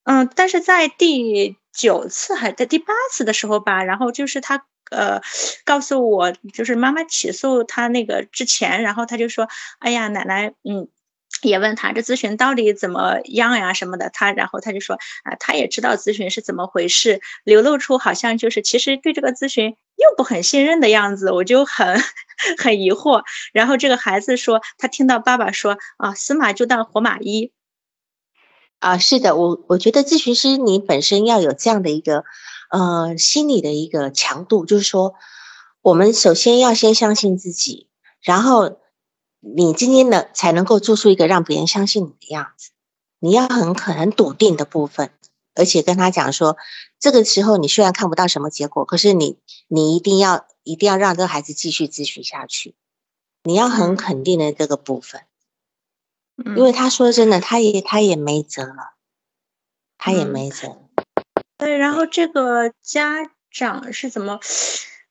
[0.03, 5.21] 嗯，但是在第九次还在第八次的时候吧，然后就是他呃
[5.65, 9.47] 告诉我，就是妈妈起诉他那个之前，然后他就说，
[9.79, 10.87] 哎呀，奶奶，嗯。
[11.41, 21.99] 也问他这咨询到底怎么样呀什么的，他然后他就说啊，他也知道咨询是怎么回事，流露出好像就是其实对这个咨询又不很信任的样子，我就很
[22.57, 23.23] 很疑惑。
[23.51, 27.51] 然后这个孩子说，他听到爸爸说啊，死马就当活马医。
[28.79, 32.23] 啊，是的，我我觉得咨询师你本身要有这样的一个
[32.69, 35.15] 呃心理的一个强度，就是说
[35.81, 37.89] 我们首先要先相信自己，
[38.21, 38.79] 然后。
[39.45, 42.71] 你今天呢，才能够做出一个让别人相信你的样子。
[43.19, 45.11] 你要很可很笃定的部分，
[45.53, 46.55] 而且跟他讲说，
[46.97, 49.37] 这个时候你虽然看不到什么结果，可是你
[49.67, 52.73] 你一定要一定要让这个孩子继续咨询下去。
[53.43, 55.23] 你要很肯定的这个部分，
[56.55, 58.93] 因为他说真的，他也他也没辙了，
[59.97, 60.77] 他也没辙。
[61.57, 64.39] 对，然后这个家长是怎么？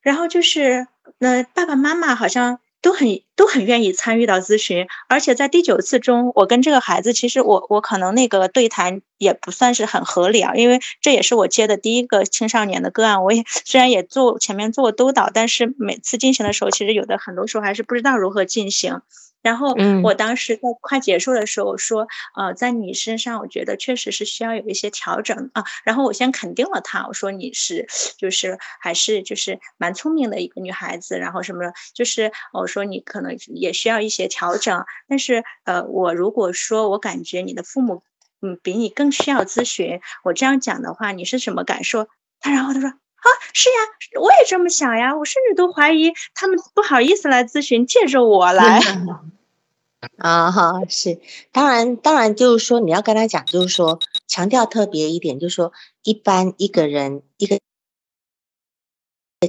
[0.01, 2.59] 然后就是，那爸爸妈妈好像。
[2.83, 19.01] 都很都很愿意参与到咨询，而且在第九次中，我跟这个孩子，其实我我可能那个对谈也不算是很合理啊，因为这也是我接的第一个青少年的个案，我也虽然也做前面做过督导，但是每次进行的时候，其实有的很多时候还是不知道如何进行。
[19.43, 25.65] 然后我当时在快结束的时候说，呃，在你身上，我觉得确实是需要有一些调整啊。
[25.85, 27.87] 然后我先肯定了他，我说你是
[28.17, 31.19] 就是还是就是蛮聪明的一个女孩子。
[31.19, 34.85] 然后什么就是我说你可能也需要一些调整。
[35.09, 38.03] 但是呃，我如果说我感觉你的父母
[38.41, 42.07] 嗯比你更需要咨询，我这样讲的话，你是什么感受？
[42.41, 43.77] 他然后他说啊是呀，
[44.21, 45.17] 我也这么想呀。
[45.17, 48.81] 我甚至都怀疑他们不好意思来咨询，借着我来。
[50.19, 51.21] 啊哈，是，
[51.53, 57.61] 当然，当然就是说，你要跟他讲，就是说，强调特别一点，就是说，一般一个人一个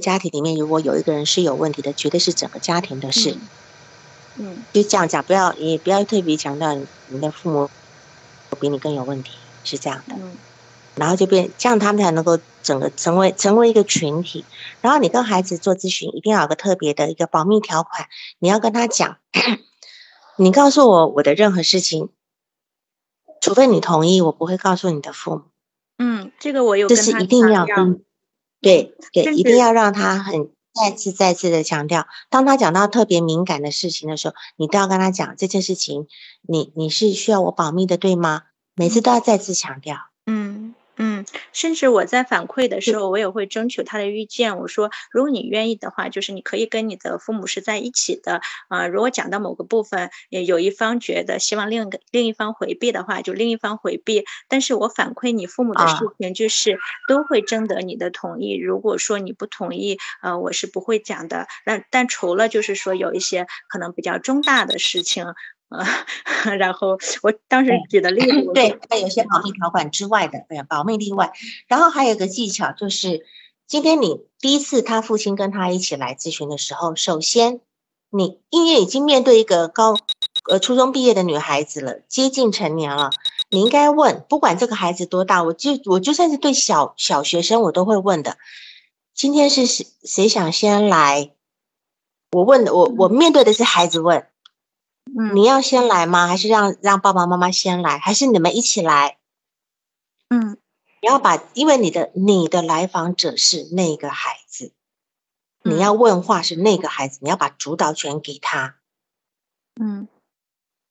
[0.00, 3.36] 家庭里面，如果有一个人是有问题的，绝对是整个家庭的事。
[4.36, 6.72] 嗯，就这样讲，不要也不要特别强调
[7.08, 7.68] 你的父母
[8.60, 9.32] 比你更有问题，
[9.64, 10.14] 是这样的。
[10.14, 10.36] 嗯，
[10.96, 14.44] 然后就变这样，他们才能够整个成为成为一个群体。
[14.80, 19.18] 然后你跟孩子做咨询，一定要有个特别的一个保密条款，你要跟他讲。
[20.36, 22.08] 你告诉我我的任何事情，
[23.40, 25.42] 除非你同意，我不会告诉你的父母。
[25.96, 28.02] 嗯，这个我有，这是一定要跟，
[28.60, 32.08] 对对，一定要让他很再次再次的强调。
[32.30, 36.08] 当他讲到特别敏感的事情的时候，你都要跟他讲这件事情，
[36.42, 38.42] 你你是需要我保密的，对吗？
[38.74, 39.98] 每次都要再次强调。
[40.26, 40.74] 嗯。
[40.96, 44.58] 嗯，甚至我在反馈的时候，我也会征求他的意见。
[44.58, 48.40] 我说，如果你愿意的话，就是你可以跟你的父母是在一起的。
[48.68, 54.24] 啊，如果讲到某个部分，有一方觉得希望另一个另一方回避的话，就另一方回避。
[54.48, 56.78] 但是我反馈你父母的事情，就是
[57.08, 58.56] 都会征得你的同意。
[58.56, 61.48] 如果说你不同意，呃，我是不会讲的。
[61.66, 65.26] 那但除了就是说有一些可能比较重大的事情。
[65.76, 65.86] 啊，
[66.58, 71.32] 然后我当时举的例子，对，在有些保密条款之外的，对，保密例外。
[71.66, 73.26] 然后还有个技巧，就是
[73.66, 77.60] 今天你第一次他父亲跟他一起来咨询的时候，首先
[78.10, 79.96] 你因为已经面对一个高
[80.50, 83.10] 呃初中毕业的女孩子了，接近成年了，
[83.50, 88.36] 你应该问，不管这个孩子多大，我就我就算是对小小学生，我都会问的。
[89.14, 91.32] 今天是谁谁想先来？
[92.32, 94.26] 我问的，我我面对的是孩子问。
[95.34, 96.26] 你要先来吗？
[96.26, 97.98] 还是让让爸爸妈妈先来？
[97.98, 99.18] 还是你们一起来？
[100.28, 100.58] 嗯，
[101.00, 104.72] 你要把，因为你的你的来访者是那个孩子，
[105.62, 108.76] 你要问话是那个孩子，你要把主导权给他。
[109.80, 110.08] 嗯，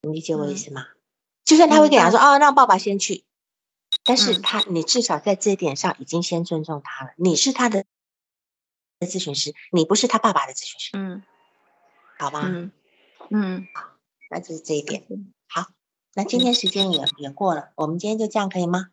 [0.04, 0.88] 你理解我意思吗？
[1.44, 3.26] 就算他会跟你说哦，让爸爸先去，
[4.04, 7.12] 但是他你至少在这一点上已经先尊重他了。
[7.18, 7.84] 你是他的
[9.02, 10.92] 咨询师，你不是他爸爸的咨询师。
[10.94, 11.24] 嗯，
[12.18, 12.44] 好吧。
[12.46, 12.72] 嗯
[13.30, 13.68] 嗯。
[14.34, 15.04] 那就是这一点。
[15.48, 15.68] 好，
[16.16, 18.88] 那今天时间也也过了，我们今天就这样可以吗？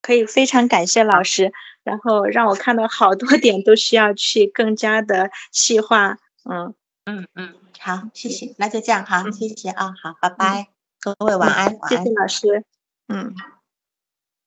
[0.00, 1.52] 可以，非常感谢老师，
[1.82, 6.18] 然后让我看到好多点都需要去更加的细化。
[6.44, 10.68] 嗯嗯嗯，好，谢谢，那就这样哈，谢谢啊，好，拜拜，
[11.00, 12.64] 各位晚安，谢谢老师。
[13.08, 13.34] 嗯，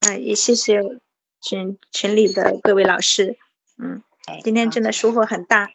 [0.08, 0.82] 嗯，也谢谢
[1.42, 3.38] 群群里的各位老师。
[3.78, 4.02] 嗯，
[4.42, 5.72] 今天真的收获很大。